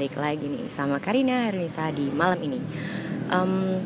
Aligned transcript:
balik 0.00 0.16
lagi 0.16 0.48
nih 0.48 0.64
sama 0.72 0.96
Karina 0.96 1.44
Harinisa 1.44 1.92
di 1.92 2.08
malam 2.08 2.40
ini. 2.40 2.56
Um, 3.28 3.84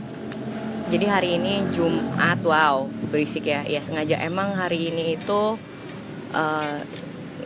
jadi 0.87 1.11
hari 1.11 1.43
ini 1.43 1.67
Jumat, 1.75 2.39
wow 2.47 2.87
berisik 3.11 3.51
ya. 3.51 3.67
Ya 3.67 3.83
sengaja 3.83 4.23
emang 4.23 4.55
hari 4.55 4.95
ini 4.95 5.19
itu 5.19 5.59
uh, 6.31 6.79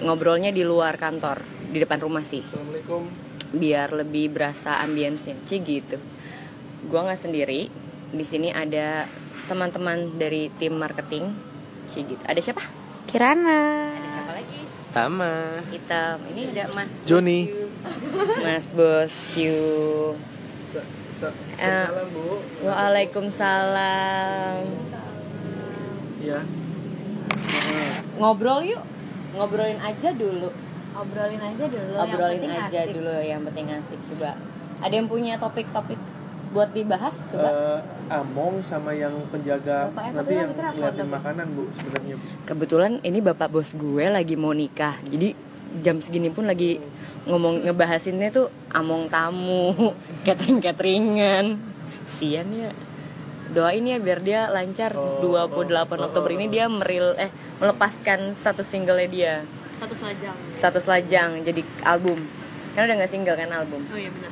ngobrolnya 0.05 0.53
di 0.53 0.69
luar 0.69 1.01
kantor, 1.01 1.41
di 1.73 1.81
depan 1.81 1.97
rumah 2.05 2.21
sih. 2.21 2.45
Assalamualaikum. 2.45 3.09
Biar 3.57 3.89
lebih 3.97 4.37
berasa 4.37 4.85
ambience-nya, 4.85 5.41
Cie 5.49 5.65
gitu. 5.65 5.97
Gua 6.93 7.09
nggak 7.09 7.25
sendiri. 7.25 7.73
Di 8.13 8.25
sini 8.29 8.53
ada 8.53 9.09
teman-teman 9.49 10.21
dari 10.21 10.53
tim 10.61 10.77
marketing, 10.77 11.33
Cie 11.89 12.05
gitu. 12.05 12.21
Ada 12.29 12.41
siapa? 12.45 12.69
Kirana. 13.09 13.97
Ada 13.97 14.09
siapa 14.13 14.33
lagi? 14.37 14.61
Tama. 14.93 15.65
Hitam. 15.73 16.21
Ini 16.37 16.53
ada 16.53 16.65
Mas 16.77 16.93
Joni. 17.09 17.68
Mas 18.39 18.67
Boscu. 18.73 20.17
Sa- 21.19 21.35
Eh. 21.59 21.87
Salam 21.87 22.09
Bu. 22.11 22.39
Waalaikumsalam. 22.63 24.63
Ya. 26.21 26.41
Ngobrol 28.19 28.61
yuk. 28.65 28.83
Ngobrolin 29.35 29.79
aja 29.79 30.11
dulu. 30.13 30.51
Obrolin 30.95 31.39
aja 31.39 31.65
dulu. 31.67 31.93
Ngobrolin 31.95 32.39
yang 32.39 32.41
penting 32.41 32.53
aja 32.53 32.81
asik. 32.81 32.95
dulu 32.95 33.15
yang 33.21 33.43
penting 33.45 33.67
asik 33.69 34.01
coba. 34.09 34.31
Ada 34.79 34.95
yang 34.95 35.07
punya 35.07 35.35
topik-topik 35.37 35.99
buat 36.49 36.73
dibahas 36.73 37.15
coba? 37.29 37.49
Eh, 37.49 37.81
Among 38.09 38.57
sama 38.65 38.91
yang 38.91 39.13
penjaga 39.29 39.93
Bapaknya 39.93 40.11
nanti 40.17 40.33
yang 40.33 40.49
ngeliatin 40.49 41.09
makanan 41.09 41.47
Bu 41.53 41.65
sebenarnya. 41.73 42.17
Kebetulan 42.47 42.93
ini 43.03 43.19
bapak 43.21 43.49
bos 43.49 43.71
gue 43.75 44.05
lagi 44.09 44.33
mau 44.33 44.51
nikah. 44.51 44.97
Jadi 45.05 45.37
jam 45.85 46.01
segini 46.01 46.33
pun 46.33 46.49
lagi 46.49 46.81
ngomong 47.29 47.69
ngebahasinnya 47.69 48.33
tuh 48.33 48.49
among 48.73 49.13
tamu, 49.13 49.73
catering-cateringan. 50.27 51.61
Sian 52.09 52.49
ya. 52.53 52.73
Doain 53.49 53.81
ya 53.81 53.97
biar 53.97 54.21
dia 54.21 54.53
lancar 54.53 54.93
Oh, 54.93 55.25
28 55.25 55.65
oh, 55.73 56.05
Oktober 56.05 56.31
ini 56.37 56.53
dia 56.53 56.69
meril 56.69 57.17
eh 57.17 57.33
melepaskan 57.61 58.37
satu 58.37 58.61
singlenya 58.61 59.09
dia. 59.09 59.35
Satu 59.81 59.95
selajang. 59.97 60.37
Satu 60.61 60.79
selajang 60.85 61.31
jadi 61.45 61.63
album. 61.85 62.21
Kan 62.77 62.85
udah 62.85 62.97
nggak 63.01 63.13
single 63.13 63.37
kan 63.37 63.51
album. 63.53 63.81
Oh 63.89 63.97
iya 63.97 64.13
benar. 64.13 64.31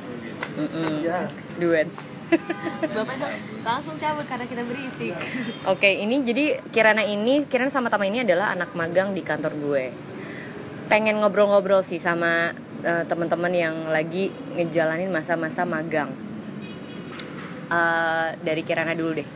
Mm-mm. 0.57 1.01
Ya. 1.01 1.29
Duet. 1.57 1.89
Bapak 2.27 3.15
langsung 3.63 3.95
cabut 3.95 4.25
karena 4.27 4.45
kita 4.45 4.63
berisik. 4.67 5.15
Oke, 5.63 5.87
ini 5.87 6.19
jadi 6.27 6.59
Kirana 6.75 7.03
ini, 7.07 7.47
Kirana 7.47 7.71
sama 7.71 7.87
Tama 7.87 8.03
ini 8.03 8.27
adalah 8.27 8.51
anak 8.51 8.75
magang 8.75 9.15
di 9.15 9.23
kantor 9.23 9.55
gue. 9.55 9.85
Pengen 10.87 11.19
ngobrol-ngobrol 11.19 11.83
sih 11.83 11.99
sama 11.99 12.55
eh, 12.83 13.03
teman-teman 13.03 13.51
yang 13.51 13.75
lagi 13.91 14.31
ngejalanin 14.55 15.11
masa-masa 15.11 15.67
magang. 15.67 16.11
Eh, 17.67 18.27
dari 18.39 18.63
Kirana 18.63 18.95
dulu 18.95 19.19
deh. 19.19 19.27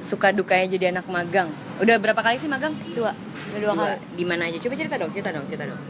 Suka 0.00 0.32
dukanya 0.32 0.68
jadi 0.72 0.92
anak 0.96 1.08
magang. 1.08 1.52
Udah 1.80 2.00
berapa 2.00 2.20
kali 2.24 2.40
sih 2.40 2.48
magang? 2.48 2.72
Dua. 2.96 3.12
Udah 3.52 3.60
dua 3.60 3.72
kali. 3.76 3.96
Di 4.16 4.24
mana 4.24 4.48
aja? 4.48 4.56
Coba 4.56 4.74
cerita 4.80 4.96
dong, 4.96 5.12
cerita 5.12 5.30
dong, 5.32 5.44
cerita 5.48 5.64
dong. 5.68 5.80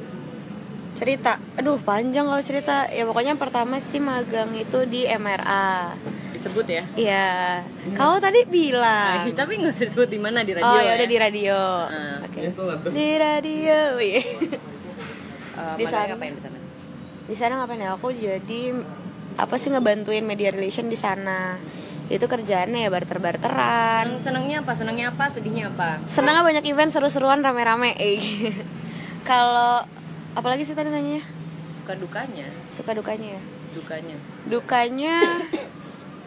Cerita. 0.94 1.32
Aduh, 1.58 1.78
panjang 1.82 2.26
kalau 2.26 2.42
cerita. 2.42 2.90
Ya 2.90 3.06
pokoknya 3.06 3.34
pertama 3.38 3.78
sih 3.78 4.02
magang 4.02 4.50
itu 4.58 4.82
di 4.86 5.06
MRA. 5.06 5.94
Disebut 6.34 6.66
ya. 6.66 6.82
Iya. 6.92 7.30
Kau 7.94 8.18
tadi 8.18 8.42
bilang. 8.44 9.30
Tapi 9.30 9.52
nggak 9.56 9.78
disebut 9.78 10.08
di 10.08 10.18
mana 10.18 10.42
di 10.42 10.52
radio. 10.52 10.66
oh 10.66 10.76
ya 10.76 10.84
ya. 10.84 10.92
udah 10.96 11.08
di 11.08 11.16
radio. 11.16 11.58
Ah. 11.86 12.16
Oke. 12.20 12.40
Tuh. 12.50 12.90
Di 12.90 13.08
radio. 13.16 13.78
Eh, 15.54 15.74
Di 15.78 15.86
sana. 15.86 16.10
ngapain 16.10 16.34
di 16.34 16.42
sana? 16.42 16.58
di 17.24 17.32
sana 17.32 17.52
ngapain 17.56 17.78
ya 17.78 17.94
aku 17.94 18.10
jadi 18.10 18.74
apa 19.34 19.54
sih 19.54 19.70
ngebantuin 19.70 20.20
media 20.20 20.50
relation 20.50 20.84
di 20.84 20.98
sana 20.98 21.56
itu 22.06 22.20
kerjaannya 22.20 22.82
ya 22.82 22.90
barter 22.90 23.16
barteran 23.16 24.18
Seneng- 24.18 24.20
Senengnya 24.20 24.56
apa? 24.60 24.72
Senengnya 24.74 25.06
apa? 25.08 25.24
Sedihnya 25.30 25.64
apa? 25.70 26.02
senangnya 26.04 26.42
banyak 26.42 26.64
event 26.66 26.90
seru-seruan 26.90 27.38
rame-rame 27.38 27.94
eh. 27.94 28.50
kalau 29.30 29.86
apalagi 30.34 30.66
sih 30.66 30.74
tadi 30.74 30.90
nanya 30.90 31.22
Suka 31.78 31.94
dukanya, 31.94 32.46
suka 32.66 32.90
dukanya 32.92 33.28
ya 33.30 33.42
dukanya. 33.72 34.16
dukanya 34.44 35.16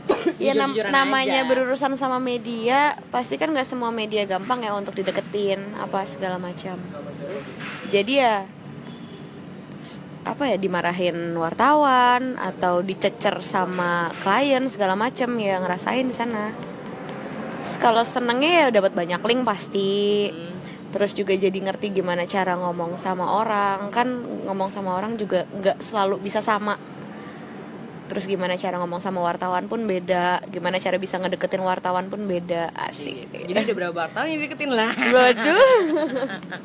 ya 0.43 0.53
nam- 0.55 0.75
namanya 0.75 1.43
aja. 1.43 1.49
berurusan 1.49 1.93
sama 1.99 2.17
media 2.19 2.95
pasti 3.11 3.35
kan 3.35 3.51
nggak 3.51 3.67
semua 3.67 3.91
media 3.91 4.23
gampang 4.23 4.63
ya 4.63 4.71
untuk 4.75 4.95
dideketin 4.95 5.59
apa 5.77 6.03
segala 6.07 6.39
macam. 6.39 6.79
Jadi 7.87 8.13
ya 8.19 8.43
apa 10.27 10.43
ya 10.51 10.59
dimarahin 10.59 11.39
wartawan 11.39 12.35
atau 12.35 12.83
dicecer 12.83 13.39
sama 13.47 14.11
klien 14.19 14.67
segala 14.67 14.99
macam 14.99 15.39
ya 15.39 15.63
ngerasain 15.63 16.03
di 16.03 16.15
sana. 16.15 16.51
Kalau 17.79 18.03
senengnya 18.03 18.67
ya 18.67 18.67
dapat 18.71 18.95
banyak 18.95 19.21
link 19.23 19.41
pasti. 19.47 20.31
Hmm. 20.31 20.55
terus 20.87 21.11
juga 21.11 21.35
jadi 21.35 21.53
ngerti 21.53 21.91
gimana 21.91 22.23
cara 22.23 22.55
ngomong 22.55 22.95
sama 22.95 23.27
orang. 23.43 23.91
Kan 23.91 24.23
ngomong 24.47 24.71
sama 24.71 24.95
orang 24.95 25.19
juga 25.19 25.43
nggak 25.43 25.83
selalu 25.83 26.23
bisa 26.23 26.39
sama 26.39 26.79
terus 28.07 28.25
gimana 28.25 28.55
cara 28.55 28.79
ngomong 28.81 28.99
sama 29.03 29.19
wartawan 29.21 29.67
pun 29.67 29.83
beda. 29.83 30.41
Gimana 30.49 30.79
cara 30.79 30.97
bisa 30.97 31.19
ngedeketin 31.19 31.61
wartawan 31.63 32.07
pun 32.07 32.23
beda. 32.25 32.71
Asik. 32.73 33.27
Jadi 33.31 33.51
udah 33.67 33.75
berapa 33.75 34.01
tahun 34.15 34.27
yang 34.33 34.41
deketin 34.47 34.71
lah. 34.71 34.91
waduh. 34.95 35.69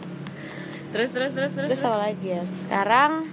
Terus 0.93 1.09
terus 1.09 1.33
terus 1.33 1.53
terus. 1.57 1.69
terus 1.73 1.89
apa 1.89 1.99
lagi 2.05 2.27
ya? 2.37 2.45
Sekarang 2.45 3.25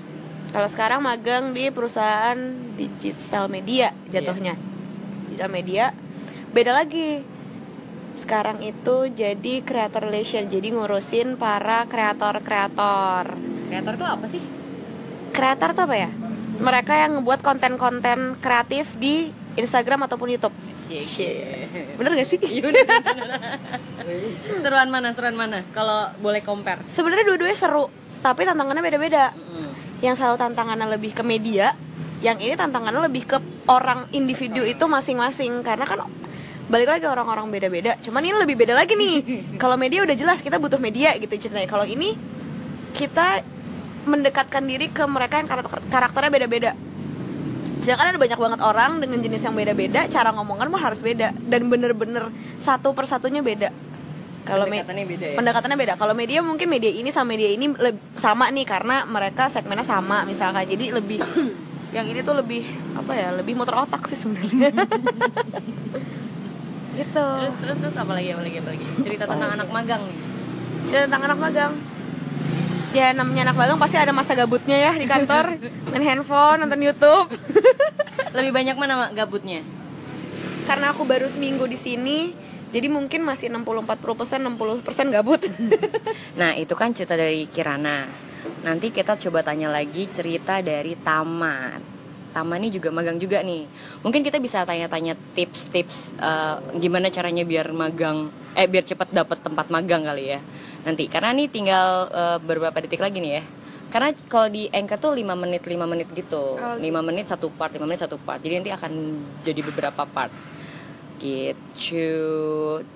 kalau 0.56 0.70
sekarang 0.72 1.04
magang 1.04 1.52
di 1.52 1.68
perusahaan 1.68 2.40
digital 2.80 3.52
media 3.52 3.92
jatuhnya. 4.08 4.56
Digital 5.28 5.52
media. 5.52 5.92
Beda 6.56 6.72
lagi. 6.72 7.20
Sekarang 8.16 8.64
itu 8.64 9.12
jadi 9.12 9.60
creator 9.60 10.08
relation 10.08 10.48
jadi 10.48 10.72
ngurusin 10.72 11.36
para 11.36 11.84
kreator 11.92 12.40
kreator 12.48 13.36
Kreator 13.68 13.94
tuh 14.00 14.08
apa 14.08 14.28
sih? 14.32 14.44
kreator 15.30 15.72
tuh 15.72 15.84
apa 15.88 15.96
ya 15.96 16.10
mereka 16.60 16.94
yang 16.96 17.20
ngebuat 17.20 17.40
konten-konten 17.42 18.36
kreatif 18.44 18.94
di 19.00 19.32
Instagram 19.56 20.08
ataupun 20.08 20.28
YouTube. 20.32 20.56
Bener 22.00 22.12
gak 22.18 22.28
sih? 22.28 22.40
Iya, 22.42 22.72
seruan 24.62 24.90
mana? 24.90 25.14
Seruan 25.14 25.38
mana? 25.38 25.62
Kalau 25.72 26.10
boleh 26.20 26.42
compare. 26.42 26.82
sebenarnya 26.90 27.26
dua-duanya 27.30 27.58
seru 27.58 27.86
tapi 28.20 28.44
tantangannya 28.44 28.84
beda-beda. 28.84 29.32
Mm. 29.32 29.72
yang 30.00 30.16
selalu 30.16 30.40
tantangannya 30.40 30.96
lebih 30.96 31.12
ke 31.12 31.28
media 31.28 31.76
yang 32.20 32.40
ini 32.40 32.56
tantangannya 32.56 33.04
lebih 33.08 33.24
ke 33.28 33.38
orang 33.68 34.08
individu 34.12 34.64
itu 34.68 34.84
masing-masing. 34.88 35.64
Karena 35.64 35.88
kan 35.88 36.08
balik 36.68 36.88
lagi 36.92 37.06
orang-orang 37.08 37.48
beda-beda. 37.48 37.96
Cuman 38.04 38.24
ini 38.24 38.36
lebih 38.36 38.56
beda 38.60 38.76
lagi 38.76 38.96
nih. 38.96 39.16
Kalau 39.62 39.80
media 39.80 40.04
udah 40.04 40.16
jelas 40.16 40.44
kita 40.44 40.60
butuh 40.60 40.80
media 40.80 41.16
gitu 41.16 41.32
ceritanya. 41.36 41.68
Kalau 41.68 41.88
ini 41.88 42.16
kita 42.96 43.44
mendekatkan 44.10 44.66
diri 44.66 44.90
ke 44.90 45.06
mereka 45.06 45.38
yang 45.38 45.48
karakter 45.48 45.80
karakternya 45.94 46.32
beda-beda. 46.34 46.72
Sedangkan 47.80 48.12
ada 48.12 48.20
banyak 48.20 48.40
banget 48.42 48.60
orang 48.60 48.92
dengan 49.00 49.24
jenis 49.24 49.42
yang 49.46 49.56
beda-beda 49.56 50.10
cara 50.12 50.34
ngomongan 50.36 50.68
mah 50.68 50.82
harus 50.82 51.00
beda. 51.00 51.32
Dan 51.48 51.70
bener-bener 51.70 52.28
satu 52.60 52.92
persatunya 52.92 53.40
beda. 53.40 53.70
Kalau 54.44 54.66
Pendekatannya 54.66 55.06
beda 55.06 55.26
ya? 55.30 55.36
pendekatannya 55.38 55.78
beda. 55.78 55.94
Kalau 55.96 56.14
media 56.18 56.40
mungkin 56.42 56.68
media 56.74 56.90
ini 56.90 57.14
sama 57.14 57.38
media 57.38 57.54
ini 57.54 57.70
sama 58.18 58.50
nih 58.50 58.66
karena 58.66 59.06
mereka 59.06 59.46
segmennya 59.48 59.86
sama 59.86 60.26
misalkan. 60.26 60.66
Jadi 60.66 60.90
lebih 60.90 61.22
yang 61.96 62.06
ini 62.10 62.26
tuh 62.26 62.34
lebih 62.34 62.66
apa 62.98 63.14
ya 63.14 63.30
lebih 63.38 63.54
muter 63.54 63.78
otak 63.78 64.10
sih 64.10 64.18
sebenarnya. 64.18 64.74
Gitu. 67.00 67.16
Terus 67.16 67.56
terus 67.64 67.78
terus 67.80 67.96
apa 67.96 68.12
lagi 68.12 68.36
apa 68.36 68.44
lagi 68.44 68.58
apa 68.60 68.70
lagi? 68.76 68.86
Cerita 69.08 69.24
tentang 69.24 69.50
anak 69.56 69.70
magang 69.72 70.04
nih. 70.04 70.18
cerita 70.90 71.04
tentang 71.08 71.24
anak 71.32 71.40
magang 71.40 71.72
ya 72.96 73.14
namanya 73.14 73.50
anak 73.50 73.56
magang 73.58 73.80
pasti 73.80 73.98
ada 74.02 74.14
masa 74.16 74.34
gabutnya 74.34 74.78
ya 74.78 74.92
di 74.98 75.06
kantor. 75.06 75.58
Main 75.94 76.04
handphone 76.06 76.66
nonton 76.66 76.82
YouTube. 76.82 77.30
Lebih 78.38 78.52
banyak 78.54 78.76
mana 78.78 78.94
Mak, 79.08 79.12
gabutnya? 79.18 79.62
karena 80.70 80.94
aku 80.94 81.02
baru 81.02 81.26
seminggu 81.26 81.66
di 81.66 81.74
sini 81.74 82.30
jadi 82.70 82.94
mungkin 82.94 83.26
masih 83.26 83.50
60 83.50 83.90
40 83.90 84.14
persen 84.14 84.40
60 84.46 84.86
persen 84.86 85.10
gabut. 85.10 85.42
Nah 86.40 86.54
itu 86.54 86.78
kan 86.78 86.94
cerita 86.94 87.18
dari 87.18 87.50
Kirana. 87.50 88.06
Nanti 88.62 88.94
kita 88.94 89.18
coba 89.18 89.42
tanya 89.42 89.74
lagi 89.74 90.06
cerita 90.06 90.62
dari 90.62 90.94
Tama 90.94 91.82
Tama 92.30 92.62
ini 92.62 92.70
juga 92.70 92.94
magang 92.94 93.18
juga 93.18 93.42
nih. 93.42 93.66
Mungkin 94.06 94.22
kita 94.22 94.38
bisa 94.38 94.62
tanya-tanya 94.62 95.18
tips-tips 95.34 96.14
eh, 96.22 96.78
Gimana 96.78 97.10
caranya 97.10 97.42
biar 97.42 97.74
magang 97.74 98.30
Eh 98.58 98.66
biar 98.66 98.86
cepat 98.86 99.14
dapat 99.14 99.40
tempat 99.42 99.70
magang 99.70 100.06
kali 100.06 100.38
ya 100.38 100.40
Nanti. 100.88 101.06
Karena 101.12 101.36
nih 101.36 101.48
tinggal 101.52 102.08
eh, 102.10 102.38
beberapa 102.42 102.78
detik 102.80 103.02
lagi 103.04 103.20
nih 103.20 103.34
ya. 103.42 103.44
Karena 103.90 104.14
kalau 104.30 104.54
di 104.54 104.70
Anchor 104.70 105.02
tuh 105.02 105.14
5 105.18 105.34
menit 105.34 105.66
5 105.66 105.90
menit 105.90 106.08
gitu. 106.14 106.62
5 106.62 106.82
menit 106.82 107.26
satu 107.26 107.50
part 107.50 107.74
5 107.74 107.82
menit 107.90 108.02
satu 108.06 108.22
part. 108.22 108.38
Jadi 108.38 108.54
nanti 108.62 108.72
akan 108.74 108.92
jadi 109.42 109.62
beberapa 109.66 110.06
part. 110.06 110.30
Gitu. 111.18 112.06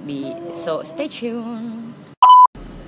Di 0.06 0.20
So 0.62 0.86
stay 0.86 1.10
tune. 1.10 1.98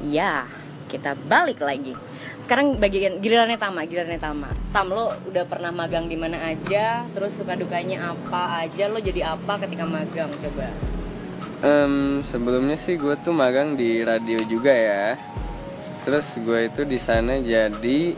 Ya, 0.05 0.45
kita 0.85 1.17
balik 1.17 1.65
lagi. 1.65 1.97
Sekarang 2.45 2.77
bagian 2.77 3.17
gilirannya 3.25 3.57
Tama, 3.57 3.89
gilirannya 3.89 4.21
Tama. 4.21 4.53
Tam 4.69 4.93
lo 4.93 5.09
udah 5.25 5.41
pernah 5.49 5.73
magang 5.73 6.05
di 6.05 6.13
mana 6.13 6.37
aja, 6.45 7.01
terus 7.09 7.33
suka 7.33 7.57
dukanya 7.57 8.13
apa 8.13 8.69
aja, 8.69 8.85
lo 8.85 9.01
jadi 9.01 9.33
apa 9.33 9.57
ketika 9.65 9.81
magang 9.81 10.29
coba. 10.29 10.69
Em, 11.63 12.19
sebelumnya 12.19 12.75
sih 12.75 12.99
gue 12.99 13.15
tuh 13.23 13.31
magang 13.31 13.79
di 13.79 14.03
radio 14.03 14.43
juga 14.43 14.75
ya. 14.75 15.15
Terus 16.03 16.35
gue 16.43 16.67
itu 16.67 16.83
di 16.83 16.99
sana 16.99 17.39
jadi 17.39 18.15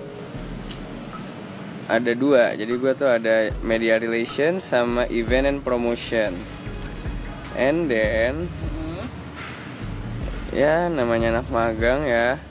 ada 1.88 2.12
dua. 2.18 2.58
Jadi 2.58 2.74
gue 2.74 2.94
tuh 2.98 3.08
ada 3.08 3.54
media 3.62 4.02
relation 4.02 4.58
sama 4.58 5.06
event 5.14 5.46
and 5.46 5.60
promotion. 5.62 6.34
And 7.58 7.90
then 7.90 8.50
ya 10.54 10.90
namanya 10.90 11.38
anak 11.38 11.48
magang 11.54 12.10
ya 12.10 12.42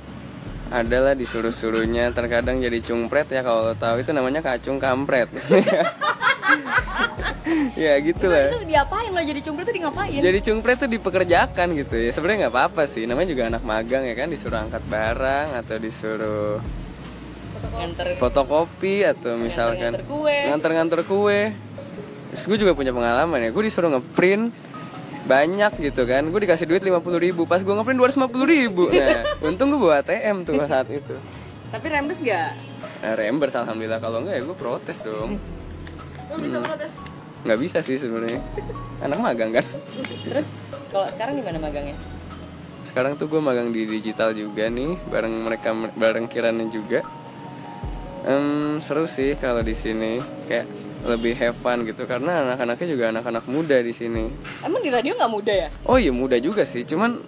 adalah 0.70 1.14
disuruh-suruhnya 1.14 2.10
terkadang 2.10 2.58
jadi 2.58 2.82
cungpret 2.82 3.30
ya 3.30 3.46
kalau 3.46 3.70
tahu 3.78 4.02
itu 4.02 4.10
namanya 4.10 4.42
kacung 4.42 4.82
kampret 4.82 5.30
ya 7.78 7.94
gitulah 8.02 8.50
Itu 8.50 8.66
diapain 8.66 9.10
lo 9.14 9.22
jadi 9.22 9.40
cumpri 9.40 9.62
tuh 9.62 9.74
di 9.74 9.82
ngapain? 9.82 10.18
jadi 10.18 10.38
cungpret 10.42 10.76
tuh 10.82 10.90
dipekerjakan 10.90 11.66
gitu 11.78 11.94
ya. 11.94 12.10
Sebenarnya 12.10 12.38
nggak 12.46 12.54
apa-apa 12.54 12.82
sih. 12.84 13.06
Namanya 13.06 13.28
juga 13.30 13.42
anak 13.46 13.62
magang 13.62 14.02
ya 14.02 14.14
kan? 14.14 14.28
Disuruh 14.28 14.58
angkat 14.58 14.82
barang 14.86 15.48
atau 15.54 15.76
disuruh 15.78 16.58
Nganter 17.76 18.16
fotokopi 18.20 19.04
atau 19.04 19.36
misalkan 19.40 19.96
kue. 20.04 20.38
nganter-nganter 20.48 21.00
kue. 21.04 21.52
Terus 22.34 22.44
gue 22.44 22.58
juga 22.66 22.72
punya 22.76 22.92
pengalaman 22.92 23.38
ya. 23.40 23.50
Gue 23.54 23.64
disuruh 23.64 23.88
ngeprint 23.94 24.52
banyak 25.26 25.72
gitu 25.80 26.02
kan. 26.04 26.22
Gue 26.28 26.40
dikasih 26.44 26.66
duit 26.68 26.82
50.000 26.82 27.02
ribu. 27.18 27.42
Pas 27.44 27.62
gue 27.62 27.74
ngeprint 27.74 27.98
250.000 27.98 28.44
ribu. 28.44 28.84
Nah 28.94 29.22
untung 29.40 29.72
gue 29.72 29.80
bawa 29.80 30.02
ATM 30.02 30.44
tuh 30.44 30.58
saat 30.66 30.88
itu. 30.90 31.14
Tapi 31.66 31.86
rembes 31.90 32.18
gak? 32.22 32.52
nah, 33.02 33.12
reimburse 33.18 33.56
alhamdulillah. 33.58 33.98
Kalau 33.98 34.22
enggak 34.22 34.34
ya 34.38 34.42
gue 34.44 34.56
protes 34.56 34.98
dong. 35.02 35.36
Lo 36.30 36.34
bisa 36.38 36.58
protes? 36.62 37.15
Nggak 37.46 37.60
bisa 37.62 37.78
sih 37.80 37.96
sebenarnya. 37.96 38.42
Anak 39.00 39.18
magang 39.22 39.54
kan? 39.54 39.64
Terus 40.26 40.48
kalau 40.90 41.06
sekarang 41.06 41.38
di 41.38 41.44
mana 41.46 41.58
magangnya? 41.62 41.96
sekarang 42.86 43.18
tuh 43.18 43.26
gue 43.26 43.42
magang 43.42 43.74
di 43.74 43.82
digital 43.84 44.30
juga 44.32 44.70
nih 44.70 44.96
bareng 45.10 45.34
mereka 45.44 45.74
bareng 45.74 46.30
Kirana 46.30 46.64
juga. 46.70 47.02
Em, 48.24 48.78
seru 48.82 49.06
sih 49.06 49.34
kalau 49.36 49.60
di 49.60 49.74
sini. 49.74 50.18
Kayak 50.46 50.66
lebih 51.06 51.34
have 51.38 51.58
fun 51.60 51.86
gitu 51.86 52.02
karena 52.08 52.42
anak-anaknya 52.42 52.86
juga 52.88 53.04
anak-anak 53.14 53.44
muda 53.46 53.78
di 53.78 53.92
sini. 53.94 54.30
Emang 54.64 54.80
di 54.82 54.90
radio 54.90 55.14
nggak 55.14 55.30
muda 55.30 55.52
ya? 55.52 55.68
oh 55.86 55.98
iya 56.00 56.10
muda 56.10 56.34
juga 56.40 56.66
sih. 56.66 56.82
Cuman 56.82 57.20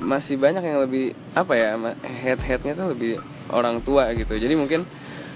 masih 0.00 0.36
banyak 0.38 0.62
yang 0.62 0.78
lebih 0.84 1.12
apa 1.34 1.52
ya 1.56 1.74
ma- 1.76 1.98
head-headnya 2.00 2.76
tuh 2.76 2.92
lebih 2.94 3.18
orang 3.50 3.80
tua 3.82 4.12
gitu. 4.14 4.36
Jadi 4.38 4.54
mungkin 4.54 4.84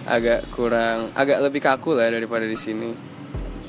agak 0.08 0.49
kurang 0.56 1.12
agak 1.12 1.43
lebih 1.44 1.61
kaku 1.61 1.93
lah 1.97 2.08
daripada 2.08 2.49
di 2.49 2.56
sini 2.56 3.10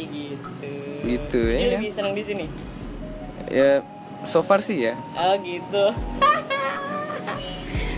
Gitu. 0.06 0.72
Gitu, 1.02 1.40
Dia 1.50 1.60
ya. 1.60 1.70
lebih 1.76 1.90
seneng 1.92 2.14
di 2.14 2.24
sini. 2.24 2.46
ya 3.52 3.84
so 4.24 4.40
far 4.40 4.62
sih 4.62 4.80
ya 4.80 4.94
Oh 5.14 5.34
gitu. 5.42 5.92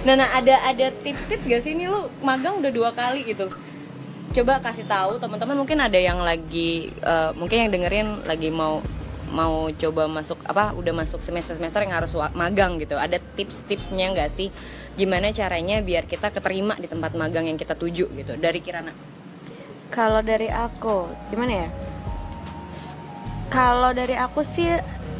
nah, 0.04 0.16
nah 0.18 0.30
ada 0.34 0.56
ada 0.66 0.88
tips-tips 1.04 1.46
gak 1.46 1.62
sih 1.62 1.72
ini 1.72 1.86
lu 1.86 2.10
magang 2.20 2.60
udah 2.60 2.72
dua 2.72 2.90
kali 2.92 3.24
gitu. 3.24 3.48
Coba 4.34 4.58
kasih 4.58 4.84
tahu 4.84 5.22
teman-teman 5.22 5.54
mungkin 5.56 5.78
ada 5.78 5.96
yang 5.96 6.18
lagi 6.20 6.90
eh, 6.90 7.32
mungkin 7.38 7.68
yang 7.68 7.72
dengerin 7.72 8.08
lagi 8.26 8.50
mau 8.50 8.82
mau 9.34 9.66
coba 9.74 10.06
masuk 10.06 10.38
apa 10.46 10.78
udah 10.78 10.94
masuk 10.94 11.18
semester-semester 11.22 11.82
yang 11.82 11.94
harus 11.94 12.14
magang 12.34 12.78
gitu. 12.78 12.98
Ada 12.98 13.18
tips-tipsnya 13.34 14.14
nggak 14.14 14.30
sih? 14.34 14.50
Gimana 14.94 15.30
caranya 15.30 15.82
biar 15.82 16.06
kita 16.06 16.30
keterima 16.30 16.74
di 16.78 16.86
tempat 16.86 17.14
magang 17.14 17.46
yang 17.46 17.58
kita 17.58 17.74
tuju 17.74 18.10
gitu. 18.10 18.34
Dari 18.38 18.60
Kirana. 18.62 18.94
Kalau 19.94 20.26
dari 20.26 20.50
aku, 20.50 21.06
gimana 21.30 21.54
ya? 21.54 21.70
Kalau 23.54 23.94
dari 23.94 24.18
aku 24.18 24.42
sih 24.42 24.66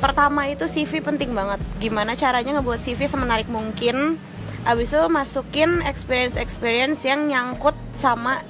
pertama 0.02 0.50
itu 0.50 0.66
CV 0.66 0.98
penting 1.06 1.38
banget. 1.38 1.62
Gimana 1.78 2.18
caranya 2.18 2.58
ngebuat 2.58 2.82
CV 2.82 3.06
semenarik 3.06 3.46
mungkin. 3.54 4.18
Abis 4.66 4.90
itu 4.90 5.06
masukin 5.14 5.86
experience-experience 5.86 7.06
yang 7.06 7.30
nyangkut 7.30 7.78
sama 7.94 8.42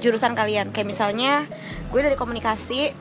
jurusan 0.00 0.32
kalian. 0.32 0.72
Kayak 0.72 0.88
misalnya 0.88 1.44
gue 1.92 2.00
dari 2.00 2.16
komunikasi, 2.16 2.96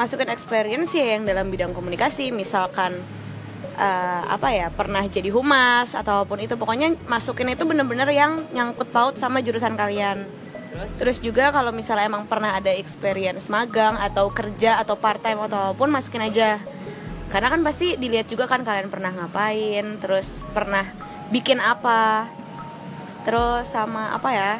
masukin 0.00 0.32
experience 0.32 0.96
ya 0.96 1.20
yang 1.20 1.28
dalam 1.28 1.52
bidang 1.52 1.76
komunikasi. 1.76 2.32
Misalkan 2.32 2.96
eh, 3.76 4.22
apa 4.24 4.56
ya 4.56 4.72
pernah 4.72 5.04
jadi 5.04 5.28
humas 5.28 5.92
ataupun 5.92 6.48
itu 6.48 6.56
pokoknya 6.56 6.96
masukin 7.12 7.52
itu 7.52 7.68
bener-bener 7.68 8.08
yang 8.08 8.40
nyangkut 8.56 8.88
paut 8.88 9.20
sama 9.20 9.44
jurusan 9.44 9.76
kalian. 9.76 10.45
Terus 10.96 11.20
juga 11.20 11.52
kalau 11.52 11.72
misalnya 11.72 12.08
emang 12.08 12.24
pernah 12.28 12.56
ada 12.56 12.72
experience 12.72 13.48
magang 13.52 13.96
atau 14.00 14.28
kerja 14.32 14.80
atau 14.80 14.96
part 14.96 15.20
time 15.20 15.40
ataupun 15.44 15.88
masukin 15.88 16.24
aja. 16.24 16.60
Karena 17.26 17.50
kan 17.50 17.60
pasti 17.66 17.98
dilihat 17.98 18.30
juga 18.30 18.46
kan 18.46 18.62
kalian 18.62 18.88
pernah 18.88 19.10
ngapain, 19.10 19.98
terus 19.98 20.40
pernah 20.54 20.86
bikin 21.34 21.58
apa. 21.58 22.30
Terus 23.26 23.66
sama 23.66 24.14
apa 24.14 24.30
ya? 24.30 24.52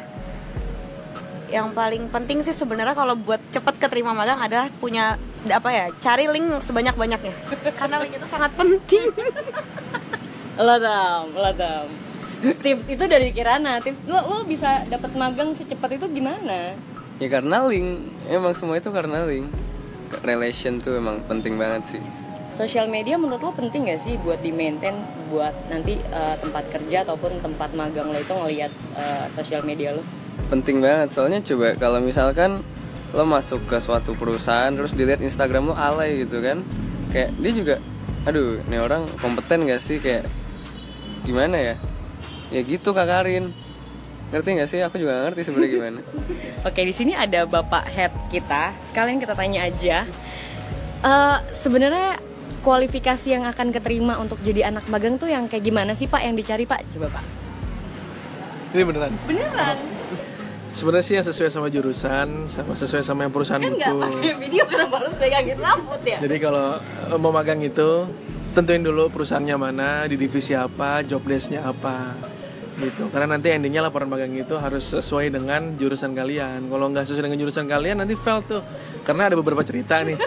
Yang 1.47 1.67
paling 1.71 2.03
penting 2.11 2.43
sih 2.43 2.51
sebenarnya 2.51 2.91
kalau 2.91 3.15
buat 3.15 3.39
cepet 3.55 3.79
keterima 3.79 4.11
magang 4.11 4.43
adalah 4.43 4.67
punya 4.83 5.15
apa 5.47 5.69
ya? 5.71 5.85
Cari 6.03 6.27
link 6.27 6.59
sebanyak-banyaknya. 6.59 7.33
Karena 7.79 8.03
link 8.03 8.19
itu 8.19 8.27
sangat 8.27 8.51
penting. 8.59 9.15
Lo 10.59 10.75
tam. 11.55 12.06
Tips 12.65 12.85
itu 12.85 13.03
dari 13.09 13.33
Kirana. 13.33 13.81
Tips 13.81 14.05
lo 14.05 14.21
lo 14.25 14.37
bisa 14.45 14.85
dapat 14.85 15.11
magang 15.17 15.53
secepat 15.57 15.97
itu 15.97 16.05
gimana? 16.09 16.77
ya 17.17 17.27
karena 17.33 17.65
link 17.65 18.13
emang 18.29 18.53
semua 18.53 18.77
itu 18.77 18.93
karena 18.93 19.25
link 19.25 19.49
relation 20.21 20.77
tuh 20.77 21.01
emang 21.01 21.21
penting 21.25 21.57
banget 21.57 21.97
sih 21.97 22.03
Sosial 22.47 22.87
media 22.87 23.19
menurut 23.19 23.43
lo 23.43 23.51
penting 23.53 23.91
gak 23.91 24.01
sih 24.01 24.15
buat 24.23 24.39
di 24.39 24.55
maintain 24.55 24.95
buat 25.27 25.51
nanti 25.67 25.99
eh, 25.99 26.35
tempat 26.39 26.63
kerja 26.71 27.03
ataupun 27.03 27.43
tempat 27.43 27.75
magang 27.75 28.07
lo 28.07 28.17
itu 28.17 28.33
ngelihat 28.33 28.71
eh, 28.95 29.25
sosial 29.35 29.61
media 29.67 29.93
lo? 29.97 30.01
penting 30.47 30.79
banget 30.79 31.11
soalnya 31.11 31.43
coba 31.43 31.75
kalau 31.75 31.99
misalkan 31.99 32.63
lo 33.11 33.23
masuk 33.25 33.65
ke 33.67 33.77
suatu 33.81 34.15
perusahaan 34.15 34.71
terus 34.71 34.95
dilihat 34.95 35.19
Instagram 35.19 35.73
lo 35.73 35.75
alay 35.75 36.23
gitu 36.23 36.39
kan 36.39 36.63
kayak 37.11 37.35
dia 37.35 37.51
juga 37.51 37.75
aduh 38.23 38.61
ini 38.63 38.77
orang 38.79 39.03
kompeten 39.19 39.67
gak 39.67 39.81
sih 39.81 39.99
kayak 39.99 40.29
gimana 41.27 41.73
ya 41.73 41.75
ya 42.47 42.61
gitu 42.61 42.91
kak 42.91 43.05
Karin 43.05 43.51
ngerti 44.27 44.49
gak 44.55 44.67
sih 44.67 44.79
aku 44.79 44.99
juga 44.99 45.11
gak 45.13 45.23
ngerti 45.31 45.41
sebenarnya 45.43 45.71
gimana 45.71 45.99
Oke 46.67 46.83
di 46.83 46.91
sini 46.91 47.13
ada 47.13 47.47
bapak 47.47 47.87
head 47.87 48.11
kita. 48.27 48.75
Sekalian 48.83 49.23
kita 49.23 49.31
tanya 49.31 49.63
aja. 49.63 50.03
Eh, 50.99 51.37
Sebenarnya 51.57 52.19
kualifikasi 52.59 53.23
yang 53.23 53.47
akan 53.47 53.71
keterima 53.71 54.19
untuk 54.19 54.41
jadi 54.41 54.67
anak 54.67 54.89
magang 54.91 55.15
tuh 55.15 55.31
yang 55.31 55.47
kayak 55.47 55.63
gimana 55.63 55.95
sih 55.95 56.11
pak 56.11 56.27
yang 56.27 56.35
dicari 56.35 56.67
pak? 56.67 56.83
Coba 56.91 57.07
pak. 57.07 57.25
Ini 58.75 58.83
beneran. 58.83 59.13
Beneran? 59.23 59.77
Sebenarnya 60.75 61.05
sih 61.07 61.15
yang 61.15 61.23
sesuai 61.23 61.47
sama 61.47 61.71
jurusan, 61.71 62.27
sama 62.45 62.75
sesuai 62.75 63.01
sama 63.01 63.23
yang 63.23 63.31
perusahaan 63.31 63.63
Kan 63.63 63.71
nggak 63.71 63.95
butuh. 63.95 64.11
pakai 64.11 64.33
video 64.35 64.63
kenapa 64.67 64.93
harus 64.99 65.13
pegangin 65.15 65.57
rambut 65.57 66.01
ya? 66.03 66.17
Jadi 66.19 66.35
kalau 66.37 66.67
eh, 66.83 67.17
mau 67.17 67.31
magang 67.31 67.63
itu 67.63 67.89
tentuin 68.51 68.83
dulu 68.83 69.07
perusahaannya 69.07 69.55
mana, 69.55 69.89
di 70.05 70.19
divisi 70.19 70.51
apa, 70.51 70.99
job 71.01 71.23
desk-nya 71.23 71.63
apa 71.63 72.11
gitu. 72.77 73.09
Karena 73.09 73.37
nanti 73.37 73.49
endingnya 73.49 73.85
laporan 73.85 74.07
magang 74.07 74.33
itu 74.37 74.53
harus 74.57 74.93
sesuai 74.93 75.33
dengan 75.33 75.73
jurusan 75.75 76.13
kalian. 76.13 76.69
Kalau 76.69 76.85
nggak 76.93 77.05
sesuai 77.09 77.25
dengan 77.29 77.39
jurusan 77.41 77.65
kalian 77.65 78.05
nanti 78.05 78.13
fail 78.13 78.45
tuh. 78.45 78.61
Karena 79.01 79.33
ada 79.33 79.35
beberapa 79.35 79.65
cerita 79.65 79.99
nih. 80.05 80.17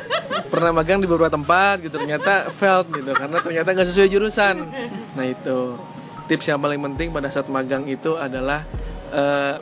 Pernah 0.51 0.75
magang 0.75 0.99
di 0.99 1.07
beberapa 1.07 1.31
tempat 1.31 1.79
gitu 1.87 1.95
ternyata 1.95 2.51
failed 2.51 2.91
gitu 2.91 3.15
karena 3.15 3.39
ternyata 3.39 3.69
nggak 3.71 3.89
sesuai 3.89 4.09
jurusan. 4.11 4.57
Nah 5.15 5.25
itu 5.25 5.79
tips 6.27 6.47
yang 6.51 6.59
paling 6.59 6.79
penting 6.79 7.15
pada 7.15 7.31
saat 7.31 7.47
magang 7.47 7.87
itu 7.87 8.19
adalah 8.19 8.67
eh, 9.15 9.57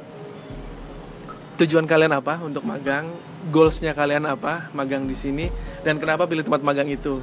tujuan 1.58 1.90
kalian 1.90 2.14
apa 2.14 2.38
untuk 2.38 2.62
magang, 2.62 3.10
goalsnya 3.50 3.90
kalian 3.90 4.30
apa 4.30 4.70
magang 4.70 5.04
di 5.10 5.18
sini, 5.18 5.50
dan 5.82 5.98
kenapa 5.98 6.30
pilih 6.30 6.46
tempat 6.46 6.62
magang 6.62 6.86
itu, 6.86 7.18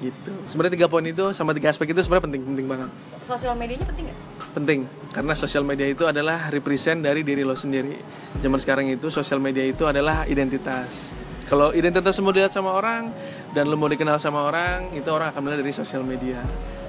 gitu. 0.00 0.32
Sebenarnya 0.48 0.74
tiga 0.78 0.88
poin 0.88 1.04
itu 1.04 1.24
sama 1.36 1.52
tiga 1.52 1.68
aspek 1.68 1.92
itu 1.92 2.00
sebenarnya 2.00 2.24
penting 2.30 2.42
penting 2.46 2.66
banget, 2.70 2.90
Sosial 3.22 3.54
medianya 3.54 3.86
penting 3.86 4.04
nggak? 4.08 4.18
penting 4.52 4.84
karena 5.16 5.32
sosial 5.32 5.64
media 5.64 5.88
itu 5.88 6.04
adalah 6.04 6.52
represent 6.52 7.00
dari 7.00 7.24
diri 7.24 7.40
lo 7.44 7.56
sendiri. 7.56 7.96
Zaman 8.40 8.60
sekarang 8.60 8.86
itu 8.92 9.08
sosial 9.08 9.40
media 9.40 9.64
itu 9.64 9.88
adalah 9.88 10.28
identitas. 10.28 11.12
Kalau 11.48 11.72
identitas 11.72 12.16
mau 12.20 12.32
dilihat 12.32 12.52
sama 12.52 12.72
orang 12.72 13.12
dan 13.52 13.68
lo 13.68 13.76
mau 13.76 13.88
dikenal 13.88 14.16
sama 14.16 14.48
orang, 14.48 14.92
itu 14.96 15.08
orang 15.12 15.32
akan 15.32 15.40
melihat 15.44 15.60
dari 15.64 15.74
sosial 15.76 16.00
media. 16.04 16.40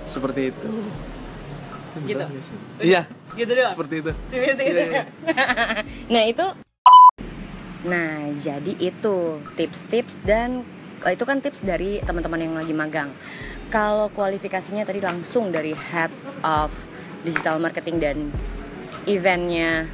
Seperti 0.07 0.51
itu. 0.51 0.67
Gitu? 2.07 2.23
Iya. 2.83 3.07
Gitu 3.35 3.51
doang? 3.53 3.73
Seperti 3.75 3.95
itu. 4.01 4.11
Gitu, 4.31 4.43
gitu. 4.43 4.61
Iya, 4.63 4.85
iya. 4.91 5.03
nah 6.13 6.23
itu 6.27 6.45
nah 7.83 8.31
jadi 8.39 8.73
itu 8.79 9.43
tips-tips 9.59 10.23
dan 10.23 10.63
itu 11.11 11.27
kan 11.27 11.43
tips 11.43 11.65
dari 11.65 11.99
teman-teman 12.05 12.39
yang 12.39 12.55
lagi 12.55 12.71
magang 12.71 13.09
kalau 13.73 14.07
kualifikasinya 14.13 14.85
tadi 14.85 15.01
langsung 15.01 15.49
dari 15.49 15.73
head 15.73 16.13
of 16.45 16.69
digital 17.25 17.57
marketing 17.57 17.97
dan 17.97 18.17
eventnya 19.09 19.89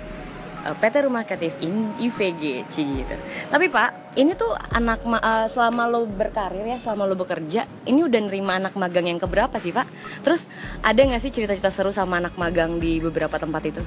uh, 0.67 0.75
PT 0.75 1.07
Rumah 1.07 1.23
Kreatif 1.23 1.55
in 1.63 1.95
IVG 1.95 2.67
Ci 2.67 2.83
gitu. 2.83 3.15
Tapi 3.47 3.71
Pak, 3.71 4.19
ini 4.19 4.35
tuh 4.35 4.51
anak 4.75 4.99
uh, 5.07 5.47
selama 5.47 5.87
lo 5.87 6.03
berkarir 6.03 6.75
ya, 6.75 6.77
selama 6.83 7.07
lo 7.07 7.15
bekerja, 7.15 7.63
ini 7.87 8.03
udah 8.03 8.19
nerima 8.19 8.59
anak 8.59 8.75
magang 8.75 9.07
yang 9.07 9.21
keberapa 9.21 9.55
sih 9.63 9.71
Pak? 9.71 9.87
Terus 10.27 10.51
ada 10.83 10.99
nggak 10.99 11.21
sih 11.23 11.31
cerita-cerita 11.31 11.71
seru 11.71 11.95
sama 11.95 12.19
anak 12.19 12.35
magang 12.35 12.83
di 12.83 12.99
beberapa 12.99 13.39
tempat 13.39 13.63
itu? 13.63 13.81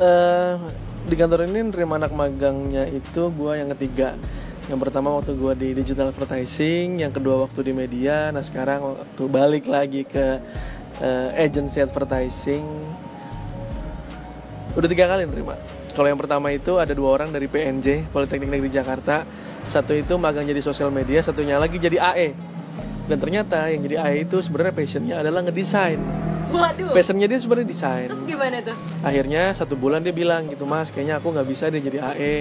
Eh, 0.00 0.56
di 1.06 1.14
kantor 1.14 1.46
ini 1.46 1.70
nerima 1.70 2.00
anak 2.00 2.10
magangnya 2.10 2.88
itu 2.88 3.28
gue 3.30 3.52
yang 3.54 3.70
ketiga 3.76 4.16
yang 4.70 4.78
pertama 4.78 5.10
waktu 5.10 5.34
gue 5.34 5.52
di 5.58 5.68
digital 5.82 6.14
advertising 6.14 7.02
yang 7.02 7.10
kedua 7.10 7.42
waktu 7.42 7.66
di 7.66 7.72
media 7.74 8.30
nah 8.30 8.38
sekarang 8.38 8.94
waktu 9.02 9.22
balik 9.26 9.66
lagi 9.66 10.06
ke 10.06 10.38
eh, 11.02 11.28
agency 11.42 11.82
advertising. 11.82 12.62
Udah 14.78 14.86
tiga 14.86 15.10
kali 15.10 15.26
nerima 15.26 15.58
kalau 15.90 16.06
yang 16.06 16.20
pertama 16.22 16.54
itu 16.54 16.78
ada 16.78 16.94
dua 16.94 17.18
orang 17.18 17.34
dari 17.34 17.50
PNJ 17.50 18.14
Politeknik 18.14 18.46
Negeri 18.46 18.70
Jakarta. 18.70 19.26
Satu 19.60 19.92
itu 19.92 20.14
magang 20.16 20.46
jadi 20.46 20.62
sosial 20.62 20.88
media 20.88 21.20
satunya 21.20 21.58
lagi 21.58 21.76
jadi 21.76 21.98
AE 22.00 22.32
dan 23.10 23.18
ternyata 23.18 23.66
yang 23.68 23.82
jadi 23.82 24.06
AE 24.06 24.30
itu 24.30 24.38
sebenarnya 24.38 24.72
passionnya 24.72 25.16
adalah 25.18 25.42
ngedesain. 25.42 25.98
Waduh. 26.50 26.90
passionnya 26.90 27.30
dia 27.30 27.38
sebenarnya 27.38 27.68
desain. 27.70 28.08
Terus 28.10 28.26
gimana 28.26 28.58
tuh? 28.58 28.74
akhirnya 29.06 29.54
satu 29.54 29.74
bulan 29.78 30.02
dia 30.02 30.10
bilang 30.10 30.46
gitu 30.50 30.66
mas 30.66 30.90
kayaknya 30.90 31.18
aku 31.22 31.30
nggak 31.30 31.46
bisa 31.46 31.70
deh 31.70 31.78
jadi 31.78 31.98
AE 32.14 32.36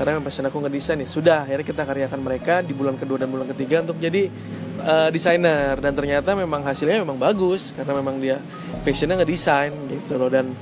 karena 0.00 0.16
memang 0.16 0.32
passion 0.32 0.48
aku 0.48 0.64
ngedesain 0.64 0.96
ya. 0.96 1.04
Sudah 1.04 1.44
akhirnya 1.44 1.60
kita 1.60 1.84
karyakan 1.84 2.20
mereka 2.24 2.64
di 2.64 2.72
bulan 2.72 2.96
kedua 2.96 3.20
dan 3.20 3.28
bulan 3.28 3.44
ketiga 3.52 3.84
untuk 3.84 4.00
jadi 4.00 4.32
eh, 4.80 5.08
desainer. 5.12 5.76
Dan 5.76 5.92
ternyata 5.92 6.32
memang 6.32 6.64
hasilnya 6.64 7.04
memang 7.04 7.20
bagus 7.20 7.76
karena 7.76 8.00
memang 8.00 8.16
dia 8.16 8.40
passionnya 8.80 9.20
ngedesain 9.20 9.76
gitu 9.92 10.16
loh. 10.16 10.32
Dan 10.32 10.56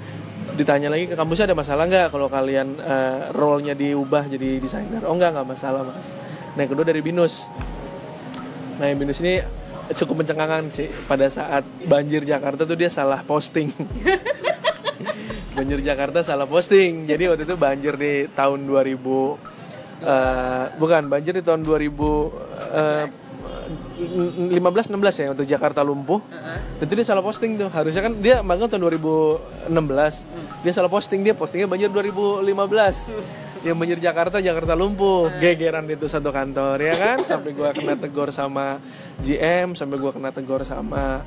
ditanya 0.58 0.90
lagi 0.90 1.06
ke 1.06 1.14
kampusnya 1.14 1.54
ada 1.54 1.54
masalah 1.54 1.86
nggak 1.86 2.10
kalau 2.10 2.26
kalian 2.26 2.82
eh, 2.82 3.30
role-nya 3.30 3.78
diubah 3.78 4.26
jadi 4.26 4.58
desainer? 4.58 5.06
Oh 5.06 5.14
nggak 5.14 5.30
nggak 5.30 5.46
masalah 5.46 5.86
mas. 5.86 6.10
Nah 6.58 6.66
yang 6.66 6.74
kedua 6.74 6.82
dari 6.82 6.98
binus. 6.98 7.46
Nah 8.82 8.90
yang 8.90 8.98
binus 8.98 9.22
ini 9.22 9.38
cukup 9.94 10.26
mencengangkan 10.26 10.66
sih. 10.74 10.90
Pada 11.06 11.30
saat 11.30 11.62
banjir 11.86 12.26
Jakarta 12.26 12.66
tuh 12.66 12.74
dia 12.74 12.90
salah 12.90 13.22
posting 13.22 13.70
banjir 15.58 15.78
Jakarta 15.82 16.22
salah 16.22 16.46
posting. 16.46 17.10
Jadi 17.10 17.22
waktu 17.26 17.42
itu 17.42 17.56
banjir 17.58 17.98
di 17.98 18.30
tahun 18.30 18.62
2000 18.62 18.94
eh, 20.06 20.64
bukan 20.78 21.02
banjir 21.10 21.34
di 21.34 21.42
tahun 21.42 21.66
2000 21.66 21.90
eh, 22.78 23.06
15 23.98 24.54
16 24.54 24.94
ya 24.94 25.26
untuk 25.34 25.46
Jakarta 25.46 25.82
lumpuh. 25.82 26.22
Itu 26.78 26.94
dia 26.94 27.06
salah 27.06 27.26
posting 27.26 27.58
tuh. 27.58 27.68
Harusnya 27.68 28.06
kan 28.06 28.14
dia 28.22 28.40
magang 28.40 28.70
tahun 28.70 28.86
2016 28.86 30.62
dia 30.62 30.72
salah 30.72 30.90
posting. 30.90 31.26
Dia 31.26 31.34
postingnya 31.34 31.66
banjir 31.66 31.90
2015 31.90 33.66
yang 33.66 33.74
banjir 33.74 33.98
Jakarta 33.98 34.38
Jakarta 34.38 34.78
lumpuh. 34.78 35.26
Gegeran 35.42 35.90
itu 35.90 36.06
satu 36.06 36.30
kantor 36.30 36.78
ya 36.78 36.94
kan? 36.94 37.18
Sampai 37.26 37.50
gua 37.52 37.74
kena 37.74 37.98
tegur 37.98 38.30
sama 38.30 38.78
GM 39.18 39.74
sampai 39.74 39.96
gua 39.98 40.14
kena 40.14 40.30
tegur 40.30 40.62
sama 40.62 41.26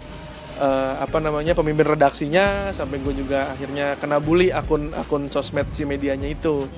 eh, 0.62 0.94
apa 1.02 1.18
namanya 1.18 1.58
pemimpin 1.58 1.98
redaksinya 1.98 2.70
sampai 2.70 3.02
gue 3.02 3.14
juga 3.26 3.50
akhirnya 3.50 3.98
kena 3.98 4.22
bully 4.22 4.54
akun 4.54 4.94
akun 4.94 5.28
sosmed 5.34 5.68
si 5.74 5.84
medianya 5.84 6.30
itu 6.30 6.70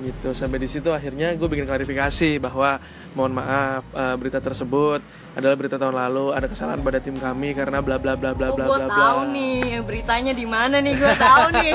gitu 0.00 0.30
sampai 0.30 0.56
di 0.56 0.66
situ 0.66 0.88
akhirnya 0.88 1.32
gue 1.32 1.44
bikin 1.44 1.64
klarifikasi 1.64 2.38
bahwa 2.38 2.78
mohon 3.12 3.32
maaf 3.32 3.82
eh, 3.88 4.14
berita 4.14 4.38
tersebut 4.38 5.02
adalah 5.32 5.54
berita 5.54 5.74
tahun 5.74 5.90
lalu 5.92 6.30
ada 6.30 6.46
kesalahan 6.46 6.78
pada 6.78 6.98
tim 6.98 7.14
kami 7.14 7.50
karena 7.50 7.78
bla 7.78 7.94
bla 7.94 8.14
bla 8.14 8.30
bla 8.30 8.46
Oh, 8.48 8.54
bla 8.54 8.64
bla 8.64 8.78
bla 8.80 8.86
tahu 8.88 9.20
nih 9.28 9.58
beritanya 9.80 10.30
di 10.32 10.44
mana 10.44 10.78
nih 10.78 10.94
gue 10.94 11.14
tahu 11.16 11.44
nih. 11.52 11.72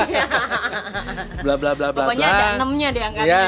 bla 1.43 1.55
bla 1.55 1.71
bla 1.73 1.87
bla 1.89 2.03
Pokoknya 2.05 2.23
bla. 2.25 2.37
ada 2.37 2.45
enamnya 2.55 2.87
deh 2.89 3.03
angkanya. 3.03 3.27
ya 3.27 3.43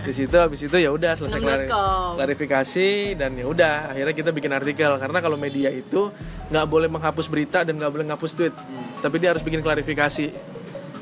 di 0.00 0.12
situ 0.12 0.34
habis 0.36 0.60
itu 0.60 0.76
ya 0.76 0.90
udah 0.90 1.12
selesai 1.14 1.38
klari- 1.38 1.68
6.com. 1.68 2.10
klarifikasi 2.16 2.88
dan 3.14 3.30
ya 3.32 3.46
udah 3.46 3.74
akhirnya 3.88 4.14
kita 4.14 4.30
bikin 4.30 4.50
artikel 4.50 4.90
karena 4.96 5.18
kalau 5.18 5.36
media 5.36 5.70
itu 5.70 6.10
nggak 6.48 6.66
boleh 6.66 6.88
menghapus 6.88 7.26
berita 7.26 7.62
dan 7.62 7.74
nggak 7.76 7.90
boleh 7.90 8.04
menghapus 8.04 8.32
tweet 8.32 8.54
tapi 8.98 9.16
dia 9.16 9.30
harus 9.30 9.40
bikin 9.40 9.58
klarifikasi 9.58 10.34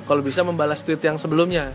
kalau 0.02 0.20
bisa 0.20 0.40
membalas 0.40 0.80
tweet 0.80 1.00
yang 1.00 1.16
sebelumnya 1.16 1.72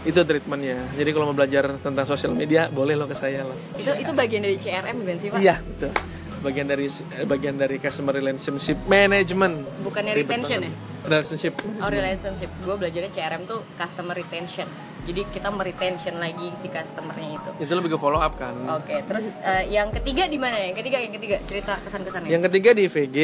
itu 0.00 0.20
treatmentnya. 0.24 0.80
Jadi 0.96 1.10
kalau 1.12 1.32
mau 1.32 1.36
belajar 1.36 1.76
tentang 1.76 2.06
sosial 2.08 2.32
media 2.32 2.72
boleh 2.72 2.96
lo 2.96 3.04
ke 3.04 3.16
saya 3.16 3.44
lah. 3.44 3.56
Itu 3.76 3.92
itu 4.00 4.12
bagian 4.16 4.42
dari 4.44 4.56
CRM 4.56 4.96
bukan 4.96 5.16
sih 5.20 5.28
Pak? 5.28 5.38
iya 5.40 5.56
betul. 5.60 5.92
Bagian 6.40 6.66
dari 6.72 6.86
bagian 7.28 7.54
dari 7.60 7.76
customer 7.76 8.16
relationship 8.16 8.80
management. 8.88 9.84
Bukannya 9.84 10.16
retention 10.16 10.60
ya? 10.64 10.72
relationship. 11.04 11.52
Oh 11.80 11.88
relationship, 11.88 12.50
gue 12.64 12.74
belajarnya 12.76 13.10
CRM 13.12 13.42
tuh 13.44 13.60
customer 13.76 14.16
retention. 14.16 14.68
Jadi 15.06 15.22
kita 15.32 15.48
meretention 15.48 16.20
lagi 16.20 16.52
si 16.60 16.68
customernya 16.68 17.40
itu. 17.40 17.50
itu 17.64 17.72
lebih 17.72 17.96
ke 17.96 17.98
follow 17.98 18.20
up 18.20 18.36
kan 18.36 18.52
Oke, 18.80 19.00
terus 19.04 19.26
eh, 19.40 19.72
yang 19.72 19.88
ketiga 19.90 20.28
di 20.28 20.36
mana? 20.36 20.56
Yang 20.60 20.76
ketiga, 20.84 20.96
yang 21.00 21.12
ketiga 21.14 21.36
cerita 21.48 21.72
kesan-kesannya. 21.82 22.28
Yang 22.28 22.42
ketiga 22.50 22.70
di 22.76 22.84
VG 22.86 23.18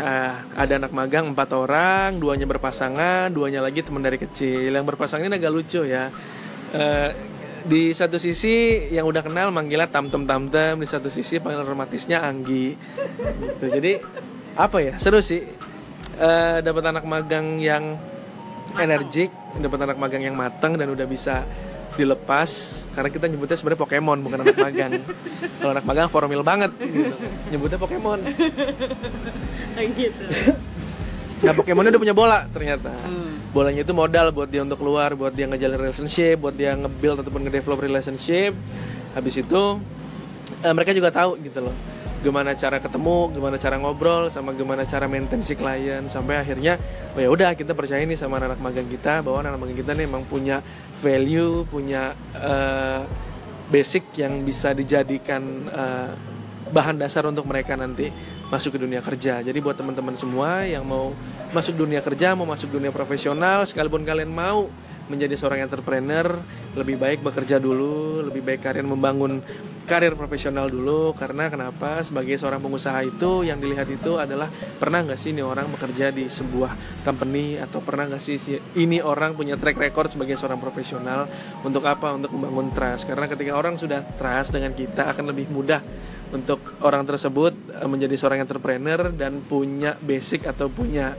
ah, 0.00 0.42
ada 0.56 0.72
anak 0.80 0.92
magang 0.94 1.30
empat 1.32 1.50
orang, 1.52 2.16
duanya 2.16 2.46
berpasangan, 2.48 3.28
duanya 3.30 3.60
lagi 3.60 3.84
teman 3.84 4.02
dari 4.02 4.16
kecil. 4.16 4.72
Yang 4.72 4.86
berpasangan 4.94 5.28
ini 5.28 5.36
agak 5.36 5.52
lucu 5.52 5.82
ya. 5.84 6.08
Eh, 6.72 7.10
di 7.62 7.94
satu 7.94 8.18
sisi 8.18 8.88
yang 8.90 9.06
udah 9.06 9.22
kenal 9.22 9.54
manggilnya 9.54 9.86
tamtem 9.86 10.26
tamtem, 10.26 10.82
di 10.82 10.88
satu 10.88 11.06
sisi 11.06 11.38
panggil 11.38 11.62
romantisnya 11.62 12.24
Anggi. 12.24 12.74
Gitu. 13.20 13.64
Jadi 13.70 13.92
apa 14.58 14.78
ya 14.82 14.94
seru 14.98 15.22
sih. 15.22 15.42
Eh, 16.12 16.58
dapat 16.60 16.84
anak 16.92 17.08
magang 17.08 17.56
yang 17.56 17.96
energik, 18.78 19.32
dapat 19.60 19.78
anak 19.84 19.98
magang 20.00 20.22
yang 20.24 20.36
matang 20.36 20.78
dan 20.80 20.88
udah 20.88 21.04
bisa 21.04 21.44
dilepas 21.92 22.82
karena 22.96 23.10
kita 23.12 23.28
nyebutnya 23.28 23.56
sebenarnya 23.56 23.80
Pokemon 23.84 24.18
bukan 24.24 24.38
anak 24.44 24.56
magang. 24.56 24.92
Kalau 25.60 25.72
anak 25.76 25.84
magang 25.84 26.08
formal 26.08 26.42
banget 26.44 26.70
gitu. 26.80 27.14
Nyebutnya 27.52 27.78
Pokemon. 27.80 28.20
gitu. 29.96 30.24
Nah 31.42 31.50
Pokemon 31.58 31.90
udah 31.90 31.98
punya 31.98 32.14
bola 32.14 32.46
ternyata. 32.54 32.94
Bolanya 33.50 33.82
itu 33.82 33.90
modal 33.90 34.30
buat 34.30 34.46
dia 34.46 34.62
untuk 34.62 34.78
keluar, 34.78 35.18
buat 35.18 35.34
dia 35.34 35.50
ngejalin 35.50 35.74
relationship, 35.74 36.38
buat 36.38 36.54
dia 36.54 36.78
nge-build 36.78 37.26
ataupun 37.26 37.50
nge-develop 37.50 37.82
relationship. 37.82 38.54
Habis 39.10 39.42
itu 39.42 39.62
eh, 40.62 40.70
mereka 40.70 40.94
juga 40.94 41.10
tahu 41.10 41.42
gitu 41.42 41.66
loh. 41.66 41.74
Gimana 42.22 42.54
cara 42.54 42.78
ketemu, 42.78 43.34
gimana 43.34 43.58
cara 43.58 43.76
ngobrol, 43.82 44.30
sama 44.30 44.54
gimana 44.54 44.86
cara 44.86 45.10
maintain 45.10 45.42
si 45.42 45.58
klien 45.58 46.06
sampai 46.06 46.38
akhirnya 46.38 46.78
oh 47.12 47.20
ya 47.20 47.26
udah 47.26 47.50
kita 47.58 47.74
percaya 47.74 48.06
nih 48.06 48.14
sama 48.14 48.38
anak-anak 48.38 48.62
magang 48.62 48.86
kita 48.86 49.26
bahwa 49.26 49.42
anak-anak 49.42 49.60
magang 49.66 49.78
kita 49.82 49.92
nih 49.98 50.06
emang 50.06 50.24
punya 50.30 50.62
value, 51.02 51.66
punya 51.66 52.14
eh, 52.38 53.02
basic 53.74 54.14
yang 54.22 54.46
bisa 54.46 54.70
dijadikan 54.70 55.42
eh, 55.66 56.10
bahan 56.70 56.96
dasar 57.02 57.26
untuk 57.26 57.44
mereka 57.44 57.74
nanti 57.74 58.06
masuk 58.48 58.76
ke 58.76 58.86
dunia 58.86 59.02
kerja. 59.02 59.42
Jadi 59.42 59.58
buat 59.58 59.74
teman-teman 59.74 60.14
semua 60.14 60.62
yang 60.62 60.86
mau 60.86 61.10
masuk 61.50 61.74
dunia 61.74 62.04
kerja, 62.04 62.38
mau 62.38 62.46
masuk 62.46 62.70
dunia 62.70 62.94
profesional, 62.94 63.66
sekalipun 63.66 64.06
kalian 64.06 64.30
mau 64.30 64.70
menjadi 65.12 65.36
seorang 65.36 65.68
entrepreneur, 65.68 66.40
lebih 66.72 66.96
baik 66.96 67.20
bekerja 67.20 67.60
dulu, 67.60 68.24
lebih 68.24 68.40
baik 68.40 68.64
kalian 68.64 68.88
membangun 68.88 69.44
karir 69.84 70.16
profesional 70.16 70.72
dulu. 70.72 71.12
Karena 71.12 71.52
kenapa? 71.52 72.00
Sebagai 72.00 72.40
seorang 72.40 72.64
pengusaha 72.64 73.04
itu 73.04 73.44
yang 73.44 73.60
dilihat 73.60 73.86
itu 73.92 74.16
adalah 74.16 74.48
pernah 74.80 75.04
nggak 75.04 75.20
sih 75.20 75.36
ini 75.36 75.44
orang 75.44 75.68
bekerja 75.68 76.08
di 76.08 76.32
sebuah 76.32 77.04
company 77.04 77.60
atau 77.60 77.84
pernah 77.84 78.08
nggak 78.08 78.22
sih 78.22 78.40
si- 78.40 78.62
ini 78.80 79.04
orang 79.04 79.36
punya 79.36 79.60
track 79.60 79.76
record 79.76 80.08
sebagai 80.16 80.40
seorang 80.40 80.56
profesional 80.56 81.28
untuk 81.60 81.84
apa? 81.84 82.16
Untuk 82.16 82.32
membangun 82.32 82.72
trust. 82.72 83.04
Karena 83.04 83.28
ketika 83.28 83.52
orang 83.52 83.76
sudah 83.76 84.00
trust 84.16 84.56
dengan 84.56 84.72
kita 84.72 85.12
akan 85.12 85.28
lebih 85.28 85.52
mudah 85.52 85.84
untuk 86.32 86.80
orang 86.80 87.04
tersebut 87.04 87.52
eh, 87.76 87.88
menjadi 87.88 88.16
seorang 88.16 88.40
entrepreneur 88.42 89.12
dan 89.12 89.44
punya 89.44 89.94
basic 90.00 90.48
atau 90.48 90.72
punya 90.72 91.12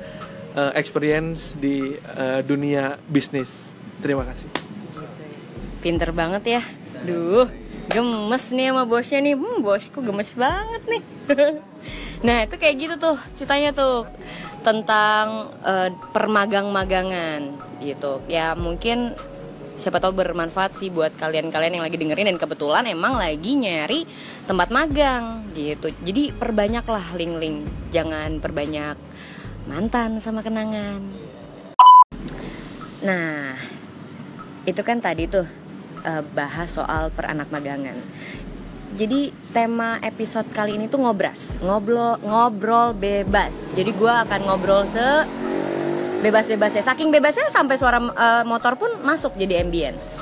eh, 0.58 0.74
experience 0.76 1.56
di 1.56 1.94
eh, 1.94 2.42
dunia 2.42 2.98
bisnis. 3.06 3.78
Terima 4.04 4.28
kasih. 4.28 4.52
Pinter 5.80 6.12
banget 6.12 6.44
ya. 6.60 6.62
Duh, 7.08 7.48
gemes 7.88 8.52
nih 8.52 8.76
sama 8.76 8.84
bosnya 8.84 9.24
nih. 9.24 9.40
Hmm, 9.40 9.64
bosku 9.64 10.04
gemes 10.04 10.28
banget 10.36 10.84
nih. 10.92 11.02
nah, 12.28 12.44
itu 12.44 12.56
kayak 12.60 12.76
gitu 12.76 12.96
tuh 13.00 13.16
ceritanya 13.40 13.72
tuh 13.72 14.04
tentang 14.60 15.56
eh, 15.64 15.96
permagang-magangan 16.12 17.56
gitu. 17.80 18.20
Ya 18.28 18.60
mungkin 18.60 19.16
siapa 19.80 20.04
tahu 20.04 20.14
bermanfaat 20.20 20.78
sih 20.78 20.92
buat 20.92 21.16
kalian-kalian 21.18 21.80
yang 21.80 21.86
lagi 21.88 21.98
dengerin 21.98 22.30
dan 22.30 22.38
kebetulan 22.38 22.86
emang 22.86 23.16
lagi 23.16 23.56
nyari 23.56 24.04
tempat 24.44 24.68
magang 24.68 25.48
gitu. 25.56 25.96
Jadi 26.04 26.36
perbanyaklah 26.36 27.16
link-link, 27.16 27.72
jangan 27.96 28.44
perbanyak 28.44 29.00
mantan 29.64 30.20
sama 30.20 30.44
kenangan. 30.44 31.02
Nah, 33.04 33.60
itu 34.64 34.82
kan 34.84 35.00
tadi 35.00 35.28
tuh 35.28 35.48
eh, 36.04 36.24
bahas 36.36 36.72
soal 36.72 37.12
peranak 37.12 37.52
magangan. 37.52 37.96
Jadi 38.94 39.34
tema 39.50 39.98
episode 40.06 40.46
kali 40.54 40.78
ini 40.78 40.86
tuh 40.86 41.02
ngobras, 41.02 41.58
ngobrol 41.66 42.22
ngobrol 42.22 42.94
bebas. 42.94 43.74
Jadi 43.74 43.90
gua 43.98 44.22
akan 44.22 44.40
ngobrol 44.46 44.86
se 44.86 45.26
bebas-bebasnya 46.24 46.88
saking 46.88 47.12
bebasnya 47.12 47.52
sampai 47.52 47.76
suara 47.76 48.00
eh, 48.00 48.44
motor 48.48 48.80
pun 48.80 49.04
masuk 49.04 49.36
jadi 49.36 49.60
ambience 49.60 50.16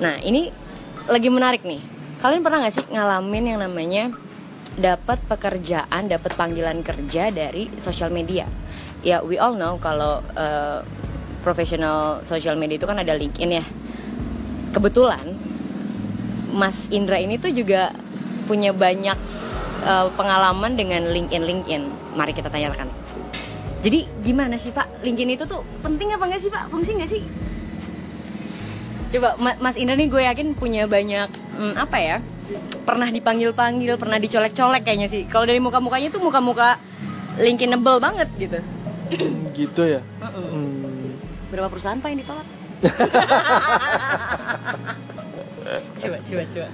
nah 0.00 0.16
ini 0.24 0.48
lagi 1.06 1.28
menarik 1.28 1.62
nih 1.62 1.84
kalian 2.24 2.40
pernah 2.40 2.64
nggak 2.64 2.74
sih 2.74 2.86
ngalamin 2.88 3.44
yang 3.44 3.60
namanya 3.60 4.10
dapat 4.74 5.20
pekerjaan 5.28 6.08
dapat 6.08 6.34
panggilan 6.34 6.80
kerja 6.80 7.30
dari 7.30 7.68
social 7.78 8.08
media 8.08 8.48
ya 9.04 9.20
we 9.20 9.36
all 9.36 9.54
know 9.54 9.76
kalau 9.76 10.24
eh, 10.34 10.80
profesional 11.44 12.24
social 12.24 12.56
media 12.56 12.80
itu 12.80 12.88
kan 12.88 12.96
ada 12.96 13.12
LinkedIn 13.12 13.60
ya 13.60 13.64
kebetulan 14.72 15.22
Mas 16.54 16.86
Indra 16.88 17.18
ini 17.18 17.36
tuh 17.36 17.50
juga 17.50 17.90
punya 18.46 18.70
banyak 18.70 19.18
eh, 19.84 20.08
pengalaman 20.14 20.78
dengan 20.78 21.10
LinkedIn 21.10 21.42
LinkedIn. 21.42 21.82
Mari 22.14 22.30
kita 22.30 22.46
tanyakan. 22.46 22.86
Jadi 23.82 24.06
gimana 24.22 24.56
sih 24.56 24.70
Pak 24.70 25.02
LinkedIn 25.02 25.34
itu 25.34 25.44
tuh 25.44 25.66
penting 25.82 26.14
apa 26.14 26.30
nggak 26.30 26.40
sih 26.40 26.50
Pak? 26.54 26.70
Fungsi 26.70 26.94
nggak 26.94 27.10
sih? 27.10 27.22
Coba 29.12 29.34
Ma- 29.42 29.58
Mas 29.58 29.74
Indra 29.74 29.98
nih 29.98 30.06
gue 30.06 30.22
yakin 30.22 30.54
punya 30.54 30.86
banyak 30.86 31.28
hmm, 31.58 31.74
apa 31.74 31.98
ya? 31.98 32.16
Pernah 32.86 33.08
dipanggil-panggil, 33.10 33.98
pernah 33.98 34.20
dicolek-colek 34.22 34.86
kayaknya 34.86 35.08
sih. 35.10 35.26
Kalau 35.26 35.48
dari 35.48 35.58
muka-mukanya 35.58 36.14
tuh 36.14 36.22
muka-muka 36.22 36.78
LinkedInable 37.42 37.98
banget 37.98 38.28
gitu. 38.38 38.58
gitu 39.58 39.82
ya 39.84 40.00
Hmm, 40.24 40.83
Berapa 41.54 41.70
perusahaan 41.70 42.02
Pak 42.02 42.08
yang 42.10 42.18
ditolak? 42.18 42.46
coba, 46.02 46.18
coba, 46.26 46.42
coba. 46.50 46.68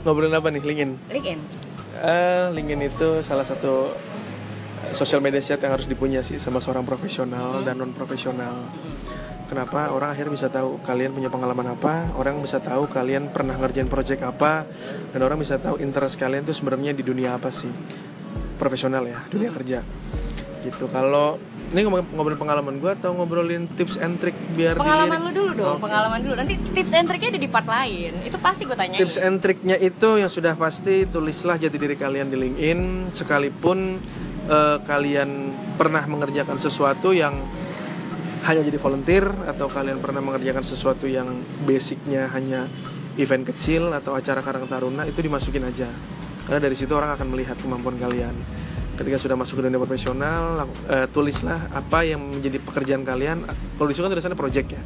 ngobrolin 0.00 0.36
apa 0.36 0.48
nih 0.52 0.62
LinkedIn 0.62 0.92
LinkedIn. 1.12 1.40
Eh, 2.00 2.46
LinkedIn 2.54 2.80
itu 2.88 3.08
salah 3.24 3.42
satu 3.42 3.96
eh, 4.86 4.92
sosial 4.94 5.24
media 5.24 5.40
set 5.40 5.64
yang 5.64 5.72
harus 5.72 5.88
dipunya 5.88 6.20
sih 6.20 6.36
sama 6.36 6.60
seorang 6.60 6.84
profesional 6.84 7.64
dan 7.64 7.80
non 7.80 7.96
profesional. 7.96 8.68
Kenapa 9.48 9.90
orang 9.90 10.14
akhirnya 10.14 10.32
bisa 10.36 10.46
tahu 10.46 10.78
kalian 10.86 11.10
punya 11.10 11.26
pengalaman 11.26 11.74
apa, 11.74 12.14
orang 12.14 12.38
bisa 12.38 12.62
tahu 12.62 12.86
kalian 12.86 13.34
pernah 13.34 13.58
ngerjain 13.58 13.90
project 13.90 14.22
apa, 14.22 14.62
dan 15.10 15.20
orang 15.26 15.42
bisa 15.42 15.58
tahu 15.58 15.82
interest 15.82 16.14
kalian 16.22 16.46
tuh 16.46 16.54
sebenarnya 16.54 16.94
di 16.94 17.02
dunia 17.02 17.34
apa 17.34 17.50
sih, 17.50 17.66
profesional 18.62 19.02
ya, 19.10 19.26
dunia 19.26 19.50
kerja. 19.50 19.82
Gitu. 20.62 20.86
Kalau 20.86 21.34
ini 21.70 21.86
ngobrolin 21.86 22.34
pengalaman 22.34 22.82
gue 22.82 22.90
atau 22.98 23.14
ngobrolin 23.14 23.70
tips 23.78 23.94
and 24.02 24.18
trick 24.18 24.34
biar 24.58 24.74
Pengalaman 24.74 25.22
dilirik? 25.22 25.26
lu 25.26 25.30
dulu 25.38 25.50
dong, 25.54 25.76
Oke. 25.78 25.86
pengalaman 25.86 26.18
dulu. 26.18 26.34
Nanti 26.34 26.54
tips 26.58 26.90
and 26.90 27.06
triknya 27.06 27.28
ada 27.30 27.40
di 27.40 27.50
part 27.50 27.66
lain. 27.70 28.12
Itu 28.26 28.36
pasti 28.42 28.62
gue 28.66 28.74
tanyain. 28.74 28.98
Tips 28.98 29.18
and 29.22 29.38
triknya 29.38 29.76
itu 29.78 30.08
yang 30.18 30.26
sudah 30.26 30.58
pasti 30.58 31.06
tulislah 31.06 31.62
jati 31.62 31.78
diri 31.78 31.94
kalian 31.94 32.26
di 32.26 32.36
LinkedIn 32.42 32.80
sekalipun 33.14 34.02
eh, 34.50 34.76
kalian 34.82 35.30
pernah 35.78 36.02
mengerjakan 36.10 36.58
sesuatu 36.58 37.14
yang 37.14 37.38
hanya 38.40 38.64
jadi 38.64 38.78
volunteer 38.80 39.30
atau 39.46 39.68
kalian 39.68 40.00
pernah 40.00 40.24
mengerjakan 40.24 40.64
sesuatu 40.64 41.04
yang 41.04 41.28
basicnya 41.62 42.26
hanya 42.32 42.66
event 43.14 43.44
kecil 43.44 43.92
atau 43.92 44.16
acara 44.16 44.40
Karang 44.40 44.64
Taruna 44.64 45.04
itu 45.04 45.20
dimasukin 45.20 45.68
aja 45.68 45.92
karena 46.48 46.56
dari 46.56 46.72
situ 46.72 46.88
orang 46.96 47.12
akan 47.14 47.26
melihat 47.36 47.60
kemampuan 47.60 48.00
kalian 48.00 48.32
ketika 49.00 49.16
sudah 49.16 49.36
masuk 49.40 49.56
ke 49.56 49.62
dunia 49.64 49.80
profesional 49.80 50.68
eh, 50.84 51.08
tulislah 51.08 51.72
apa 51.72 52.04
yang 52.04 52.20
menjadi 52.20 52.60
pekerjaan 52.60 53.00
kalian. 53.00 53.48
Kalau 53.48 53.88
di 53.88 53.96
situ 53.96 54.04
kan 54.04 54.12
tulisannya 54.12 54.36
project 54.36 54.68
ya. 54.76 54.82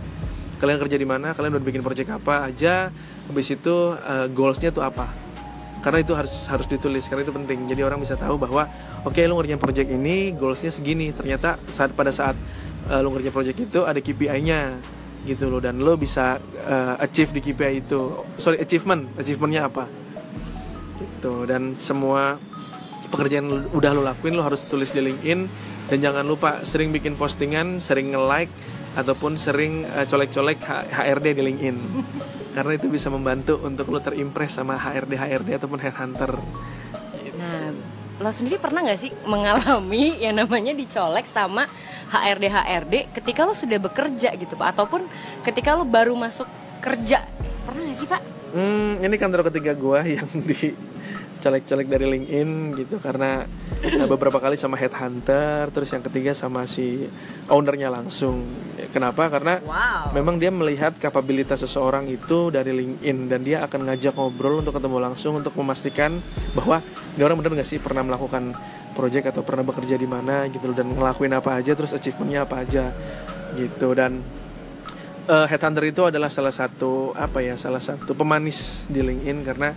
Kalian 0.63 0.79
kerja 0.79 0.97
di 0.97 1.03
mana 1.03 1.35
kalian 1.35 1.59
udah 1.59 1.67
bikin 1.67 1.83
project 1.83 2.15
apa 2.15 2.47
aja 2.47 2.95
habis 3.27 3.51
itu 3.51 3.99
eh, 3.99 4.31
goalsnya 4.31 4.71
tuh 4.71 4.87
apa. 4.87 5.11
Karena 5.83 6.01
itu 6.01 6.15
harus 6.15 6.47
harus 6.47 6.71
ditulis 6.71 7.11
karena 7.11 7.27
itu 7.27 7.35
penting. 7.35 7.67
Jadi 7.67 7.83
orang 7.83 7.99
bisa 7.99 8.15
tahu 8.15 8.39
bahwa 8.39 8.71
oke 9.03 9.19
lu 9.19 9.35
ngerjain 9.35 9.59
project 9.59 9.91
ini 9.91 10.31
goalsnya 10.31 10.71
segini. 10.71 11.11
Ternyata 11.11 11.59
saat 11.67 11.91
pada 11.91 12.15
saat 12.15 12.39
eh, 12.87 13.01
lu 13.03 13.11
ngerjain 13.11 13.35
project 13.35 13.59
itu 13.67 13.83
ada 13.83 13.99
KPI-nya 13.99 14.79
gitu 15.27 15.51
loh. 15.51 15.59
Dan 15.59 15.83
lo 15.83 15.99
bisa 15.99 16.39
eh, 16.63 16.95
achieve 17.03 17.35
di 17.35 17.51
KPI 17.51 17.83
itu. 17.83 18.23
Sorry 18.39 18.63
achievement. 18.63 19.11
Achievementnya 19.19 19.67
apa? 19.67 19.91
Gitu. 21.03 21.51
Dan 21.51 21.75
semua 21.75 22.54
pekerjaan 23.15 23.47
lu- 23.47 23.71
udah 23.71 23.91
lo 23.95 24.03
lakuin 24.03 24.35
lo 24.35 24.43
harus 24.43 24.67
tulis 24.67 24.91
di 24.91 24.99
LinkedIn. 24.99 25.41
Dan 25.87 25.99
jangan 26.03 26.27
lupa 26.27 26.67
sering 26.67 26.91
bikin 26.91 27.15
postingan 27.15 27.79
sering 27.79 28.11
nge-like 28.11 28.51
ataupun 28.99 29.39
sering 29.39 29.87
eh, 29.87 30.07
colek-colek 30.11 30.59
HRD 30.91 31.39
di 31.39 31.43
LinkedIn. 31.47 31.77
Karena 32.55 32.73
itu 32.79 32.87
bisa 32.87 33.11
membantu 33.11 33.59
untuk 33.63 33.91
lo 33.91 33.99
terimpress 33.99 34.59
sama 34.59 34.79
HRD 34.79 35.19
HRD 35.19 35.49
ataupun 35.59 35.79
headhunter. 35.83 36.39
Nah, 37.35 37.75
lo 38.23 38.31
sendiri 38.31 38.63
pernah 38.63 38.87
nggak 38.87 39.01
sih 39.03 39.11
mengalami 39.27 40.15
yang 40.25 40.39
namanya 40.39 40.71
dicolek 40.71 41.27
sama 41.27 41.67
HRD 42.15 42.45
HRD 42.47 42.95
ketika 43.11 43.43
lo 43.43 43.59
sudah 43.59 43.83
bekerja 43.83 44.31
gitu 44.39 44.55
pak, 44.55 44.79
ataupun 44.79 45.03
ketika 45.43 45.75
lo 45.75 45.83
baru 45.83 46.15
masuk 46.15 46.47
kerja. 46.79 47.27
Pernah 47.67 47.83
nggak 47.91 47.99
sih 47.99 48.09
pak? 48.09 48.23
Hmm, 48.55 49.03
ini 49.03 49.19
kantor 49.19 49.51
ketiga 49.51 49.75
gua 49.75 50.07
yang 50.15 50.31
di 50.47 50.71
colek-colek 51.45 51.85
dari 51.85 52.09
LinkedIn 52.09 52.51
gitu 52.81 52.97
karena 52.97 53.45
eh, 53.85 54.09
beberapa 54.09 54.41
kali 54.41 54.57
sama 54.57 54.81
headhunter, 54.81 55.69
terus 55.69 55.93
yang 55.93 56.01
ketiga 56.01 56.33
sama 56.33 56.65
si 56.65 57.05
ownernya 57.53 57.93
langsung. 57.93 58.49
Kenapa? 58.89 59.29
Karena 59.29 59.61
Wow. 59.61 60.17
memang 60.17 60.41
dia 60.41 60.49
melihat 60.49 60.97
kapabilitas 60.97 61.61
seseorang 61.61 62.09
itu 62.09 62.49
dari 62.49 62.73
LinkedIn 62.73 63.29
dan 63.29 63.41
dia 63.45 63.61
akan 63.61 63.93
ngajak 63.93 64.17
ngobrol 64.17 64.65
untuk 64.65 64.81
ketemu 64.81 64.97
langsung 65.05 65.37
untuk 65.37 65.53
memastikan 65.61 66.17
bahwa 66.57 66.81
dia 67.13 67.29
orang 67.29 67.45
benar 67.45 67.61
nggak 67.61 67.69
sih 67.69 67.77
pernah 67.77 68.01
melakukan 68.01 68.57
project 68.97 69.35
atau 69.35 69.43
pernah 69.45 69.67
bekerja 69.67 69.99
di 69.99 70.09
mana 70.09 70.47
gitu 70.49 70.71
dan 70.73 70.89
ngelakuin 70.95 71.35
apa 71.35 71.59
aja 71.59 71.75
terus 71.75 71.93
achievementnya 71.93 72.47
apa 72.47 72.63
aja 72.63 72.95
gitu 73.59 73.91
dan 73.93 74.23
eh, 75.27 75.47
headhunter 75.51 75.85
itu 75.91 76.07
adalah 76.07 76.31
salah 76.31 76.55
satu 76.55 77.11
apa 77.15 77.43
ya 77.43 77.59
salah 77.59 77.83
satu 77.83 78.15
pemanis 78.15 78.87
di 78.87 79.03
LinkedIn 79.03 79.39
karena 79.43 79.75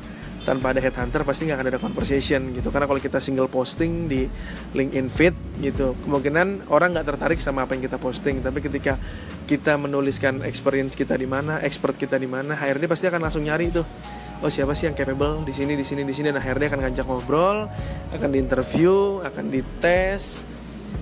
tanpa 0.47 0.71
ada 0.71 0.79
headhunter 0.79 1.27
pasti 1.27 1.43
nggak 1.43 1.59
akan 1.59 1.67
ada 1.75 1.79
conversation 1.83 2.55
gitu. 2.55 2.71
Karena 2.71 2.87
kalau 2.87 3.03
kita 3.03 3.19
single 3.19 3.51
posting 3.51 4.07
di 4.07 4.23
LinkedIn 4.71 5.11
feed 5.11 5.35
gitu 5.59 5.99
kemungkinan 6.07 6.71
orang 6.71 6.95
nggak 6.95 7.03
tertarik 7.03 7.43
sama 7.43 7.67
apa 7.67 7.75
yang 7.75 7.83
kita 7.83 7.99
posting. 7.99 8.39
Tapi 8.39 8.63
ketika 8.63 8.95
kita 9.43 9.75
menuliskan 9.75 10.47
experience 10.47 10.95
kita 10.95 11.19
di 11.19 11.27
mana 11.27 11.59
expert 11.59 11.99
kita 11.99 12.15
di 12.15 12.31
mana 12.31 12.55
HRD 12.55 12.87
pasti 12.87 13.11
akan 13.11 13.27
langsung 13.27 13.43
nyari 13.43 13.75
tuh 13.75 13.83
oh 14.39 14.47
siapa 14.47 14.71
sih 14.71 14.87
yang 14.87 14.95
capable 14.95 15.43
di 15.43 15.51
sini 15.51 15.75
di 15.75 15.83
sini 15.83 16.07
di 16.07 16.15
sini? 16.15 16.31
Dan 16.31 16.39
HRD 16.39 16.71
akan 16.71 16.79
ngajak 16.87 17.05
ngobrol 17.11 17.67
akan 18.15 18.29
diinterview 18.31 19.27
akan 19.27 19.51
dites 19.51 20.47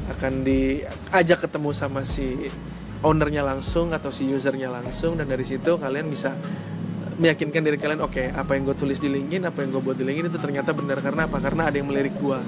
akan 0.10 0.42
diajak 0.42 1.46
ketemu 1.46 1.70
sama 1.70 2.02
si 2.02 2.50
ownernya 3.06 3.46
langsung 3.46 3.94
atau 3.94 4.10
si 4.10 4.26
usernya 4.26 4.74
langsung. 4.74 5.22
Dan 5.22 5.30
dari 5.30 5.46
situ 5.46 5.78
kalian 5.78 6.10
bisa 6.10 6.34
meyakinkan 7.16 7.62
diri 7.64 7.78
kalian 7.78 8.04
oke 8.04 8.24
apa 8.32 8.52
yang 8.54 8.68
gue 8.68 8.76
tulis 8.76 9.00
di 9.00 9.08
LinkedIn 9.08 9.48
apa 9.48 9.64
yang 9.64 9.70
gue 9.72 9.82
buat 9.82 9.96
di 9.96 10.04
LinkedIn 10.04 10.28
itu 10.28 10.40
ternyata 10.40 10.76
benar 10.76 11.00
karena 11.00 11.28
apa 11.28 11.38
karena 11.40 11.72
ada 11.72 11.76
yang 11.80 11.88
melirik 11.88 12.16
gue 12.20 12.40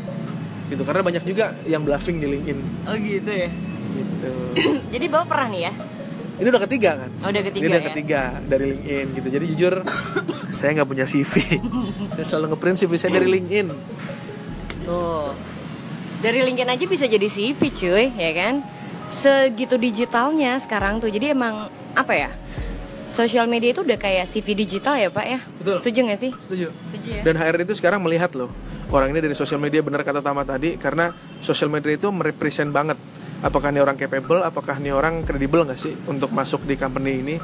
gitu 0.67 0.83
karena 0.83 1.01
banyak 1.01 1.23
juga 1.23 1.55
yang 1.63 1.87
bluffing 1.87 2.19
di 2.19 2.27
LinkedIn 2.27 2.59
Oh 2.87 2.95
gitu 2.99 3.31
ya. 3.31 3.49
gitu 3.95 4.31
Jadi 4.93 5.05
bapak 5.07 5.25
pernah 5.31 5.47
nih 5.51 5.61
ya? 5.67 5.73
ini 6.37 6.47
udah 6.53 6.63
ketiga 6.67 6.91
kan 7.01 7.11
Oh, 7.23 7.29
udah 7.31 7.43
ketiga 7.47 7.63
ini 7.63 7.69
udah 7.71 7.81
ya? 7.81 7.87
ketiga 7.89 8.21
dari 8.43 8.65
LinkedIn 8.75 9.05
gitu 9.15 9.27
jadi 9.31 9.45
jujur 9.55 9.73
saya 10.57 10.69
nggak 10.75 10.89
punya 10.91 11.05
CV 11.07 11.33
saya 12.19 12.25
selalu 12.27 12.45
ngeprint 12.53 12.77
CV 12.77 12.91
saya 12.99 13.11
dari 13.15 13.27
LinkedIn 13.31 13.67
Tuh. 14.83 15.35
Dari 16.17 16.39
LinkedIn 16.41 16.65
aja 16.65 16.85
bisa 16.87 17.05
jadi 17.05 17.27
CV 17.27 17.59
cuy, 17.69 18.09
ya 18.09 18.31
kan? 18.33 18.63
Segitu 19.13 19.75
digitalnya 19.75 20.57
sekarang 20.57 20.97
tuh. 20.97 21.11
Jadi 21.11 21.29
emang 21.29 21.67
apa 21.93 22.13
ya? 22.15 22.31
Sosial 23.07 23.47
media 23.47 23.71
itu 23.71 23.81
udah 23.81 23.95
kayak 23.95 24.27
CV 24.27 24.53
digital 24.53 24.99
ya, 24.99 25.09
Pak 25.09 25.25
ya? 25.25 25.39
Betul. 25.63 25.75
Setuju 25.79 25.99
gak 26.11 26.19
sih? 26.19 26.31
setuju 26.35 26.67
Setuju 26.91 27.09
ya. 27.09 27.21
Dan 27.23 27.33
HRD 27.39 27.61
itu 27.65 27.75
sekarang 27.79 28.03
melihat 28.03 28.35
loh 28.35 28.51
orang 28.91 29.11
ini 29.11 29.19
dari 29.19 29.35
sosial 29.35 29.59
media 29.59 29.83
benar 29.83 30.03
kata 30.03 30.23
Tama 30.23 30.47
tadi 30.47 30.79
karena 30.79 31.11
sosial 31.43 31.67
media 31.67 31.95
itu 31.95 32.07
merepresent 32.07 32.71
banget 32.71 32.95
apakah 33.43 33.69
ini 33.69 33.79
orang 33.81 33.97
capable, 33.99 34.41
apakah 34.41 34.81
ini 34.81 34.89
orang 34.89 35.21
kredibel 35.21 35.61
nggak 35.61 35.77
sih 35.77 35.93
untuk 36.09 36.33
masuk 36.33 36.65
di 36.65 36.73
company 36.73 37.21
ini? 37.21 37.35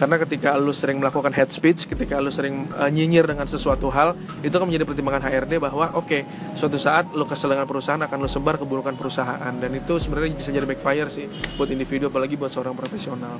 Karena 0.00 0.18
ketika 0.18 0.56
lu 0.58 0.72
sering 0.74 0.98
melakukan 0.98 1.30
head 1.30 1.52
speech, 1.52 1.86
ketika 1.86 2.18
lu 2.18 2.32
sering 2.32 2.66
uh, 2.74 2.88
nyinyir 2.90 3.28
dengan 3.28 3.46
sesuatu 3.46 3.86
hal, 3.92 4.18
itu 4.42 4.50
kan 4.50 4.66
menjadi 4.66 4.88
pertimbangan 4.88 5.22
HRD 5.28 5.62
bahwa 5.62 5.94
oke, 5.94 6.26
suatu 6.56 6.80
saat 6.80 7.12
lu 7.14 7.22
kesel 7.28 7.52
dengan 7.54 7.68
perusahaan 7.68 8.00
akan 8.00 8.18
lu 8.18 8.28
sebar 8.30 8.56
keburukan 8.58 8.96
perusahaan 8.96 9.52
dan 9.52 9.70
itu 9.76 10.00
sebenarnya 10.00 10.34
bisa 10.34 10.50
jadi 10.50 10.66
backfire 10.66 11.10
sih 11.12 11.28
buat 11.54 11.68
individu 11.70 12.10
apalagi 12.10 12.34
buat 12.34 12.50
seorang 12.50 12.74
profesional. 12.74 13.38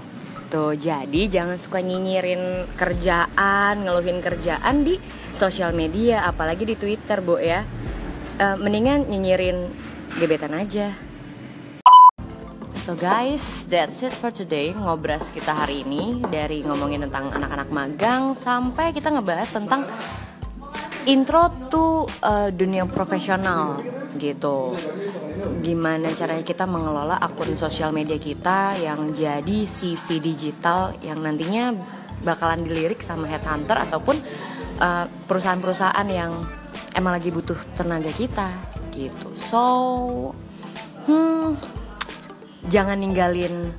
Tuh, 0.53 0.77
jadi 0.77 1.33
jangan 1.33 1.57
suka 1.57 1.81
nyinyirin 1.81 2.69
kerjaan, 2.77 3.88
ngeluhin 3.88 4.21
kerjaan 4.21 4.85
di 4.85 5.01
sosial 5.33 5.73
media, 5.73 6.29
apalagi 6.29 6.69
di 6.69 6.77
Twitter, 6.77 7.25
Bu 7.25 7.41
ya. 7.41 7.65
Eh, 8.37 8.57
mendingan 8.61 9.09
nyinyirin 9.09 9.73
gebetan 10.21 10.53
aja. 10.53 10.93
So 12.85 12.93
guys, 12.93 13.65
that's 13.65 14.05
it 14.05 14.12
for 14.12 14.29
today 14.29 14.77
ngobras 14.77 15.33
kita 15.33 15.57
hari 15.57 15.88
ini 15.88 16.21
dari 16.29 16.61
ngomongin 16.61 17.09
tentang 17.09 17.33
anak-anak 17.33 17.73
magang 17.73 18.37
sampai 18.37 18.93
kita 18.93 19.09
ngebahas 19.09 19.49
tentang 19.49 19.88
intro 21.07 21.51
to 21.67 22.07
uh, 22.23 22.49
dunia 22.55 22.87
profesional 22.87 23.83
gitu. 24.19 24.77
gimana 25.62 26.15
caranya 26.15 26.45
kita 26.47 26.69
mengelola 26.69 27.19
akun 27.19 27.59
sosial 27.59 27.91
media 27.91 28.15
kita 28.21 28.79
yang 28.79 29.11
jadi 29.11 29.67
CV 29.67 30.23
digital 30.23 30.95
yang 31.03 31.19
nantinya 31.19 31.75
bakalan 32.23 32.62
dilirik 32.62 33.03
sama 33.03 33.27
headhunter 33.27 33.75
ataupun 33.75 34.15
uh, 34.79 35.11
perusahaan-perusahaan 35.27 36.07
yang 36.07 36.47
emang 36.95 37.19
lagi 37.19 37.35
butuh 37.35 37.59
tenaga 37.75 38.11
kita 38.15 38.55
gitu. 38.95 39.35
So, 39.35 39.62
hmm, 41.09 41.59
jangan 42.71 43.03
ninggalin 43.03 43.75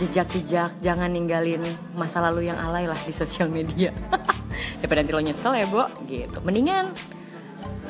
jejak-jejak, 0.00 0.80
jangan 0.80 1.12
ninggalin 1.12 1.60
masa 1.92 2.24
lalu 2.24 2.48
yang 2.48 2.56
alay 2.56 2.88
lah 2.88 2.98
di 3.04 3.12
sosial 3.12 3.52
media. 3.52 3.92
Daripada 4.86 5.02
nanti 5.02 5.18
lo 5.18 5.22
nyesel 5.26 5.52
ya, 5.58 5.66
Bo, 5.66 5.82
gitu. 6.06 6.38
Mendingan 6.46 6.94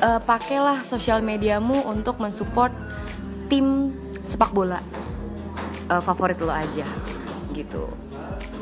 uh, 0.01 0.17
pakailah 0.17 0.81
sosial 0.81 1.21
mediamu 1.21 1.85
untuk 1.85 2.17
mensupport 2.17 2.73
tim 3.45 3.93
sepak 4.25 4.49
bola 4.49 4.81
uh, 5.93 6.01
favorit 6.01 6.41
lo 6.41 6.49
aja 6.49 6.89
gitu. 7.53 7.85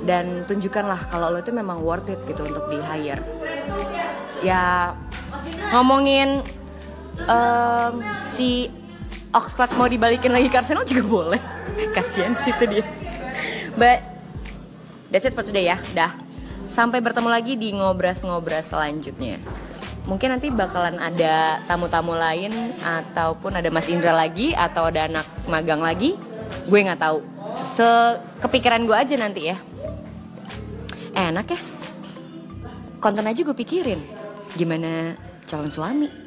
Dan 0.04 0.44
tunjukkanlah 0.44 1.08
kalau 1.08 1.32
lo 1.32 1.40
itu 1.40 1.56
memang 1.56 1.80
worth 1.80 2.12
it 2.12 2.20
gitu 2.28 2.44
untuk 2.44 2.68
di 2.68 2.76
hire 2.84 3.24
ya 4.44 4.92
ngomongin 5.72 6.44
um, 7.32 8.04
si 8.36 8.68
Oxford 9.32 9.72
mau 9.80 9.88
dibalikin 9.88 10.36
lagi 10.36 10.52
ke 10.52 10.60
Arsenal 10.60 10.84
juga 10.84 11.08
boleh. 11.08 11.42
Kasihan 11.96 12.36
sih 12.44 12.52
itu 12.52 12.68
dia. 12.68 12.84
But 13.80 14.04
that's 15.08 15.24
it 15.24 15.32
for 15.32 15.48
today 15.48 15.72
ya. 15.72 15.80
Dah 15.96 16.25
sampai 16.76 17.00
bertemu 17.00 17.32
lagi 17.32 17.56
di 17.56 17.72
ngobras-ngobras 17.72 18.76
selanjutnya. 18.76 19.40
Mungkin 20.06 20.36
nanti 20.36 20.52
bakalan 20.52 21.00
ada 21.00 21.64
tamu-tamu 21.66 22.14
lain 22.14 22.52
ataupun 22.84 23.56
ada 23.56 23.72
Mas 23.72 23.88
Indra 23.88 24.12
lagi 24.12 24.52
atau 24.52 24.92
ada 24.92 25.08
anak 25.08 25.26
magang 25.48 25.80
lagi. 25.80 26.20
Gue 26.68 26.84
nggak 26.84 27.00
tahu. 27.00 27.24
Sekepikiran 27.80 28.84
gue 28.84 28.94
aja 28.94 29.16
nanti 29.16 29.50
ya. 29.50 29.58
Enak 31.16 31.48
ya. 31.48 31.60
Konten 33.00 33.24
aja 33.24 33.40
gue 33.40 33.56
pikirin. 33.56 34.04
Gimana 34.54 35.16
calon 35.48 35.72
suami 35.72 36.25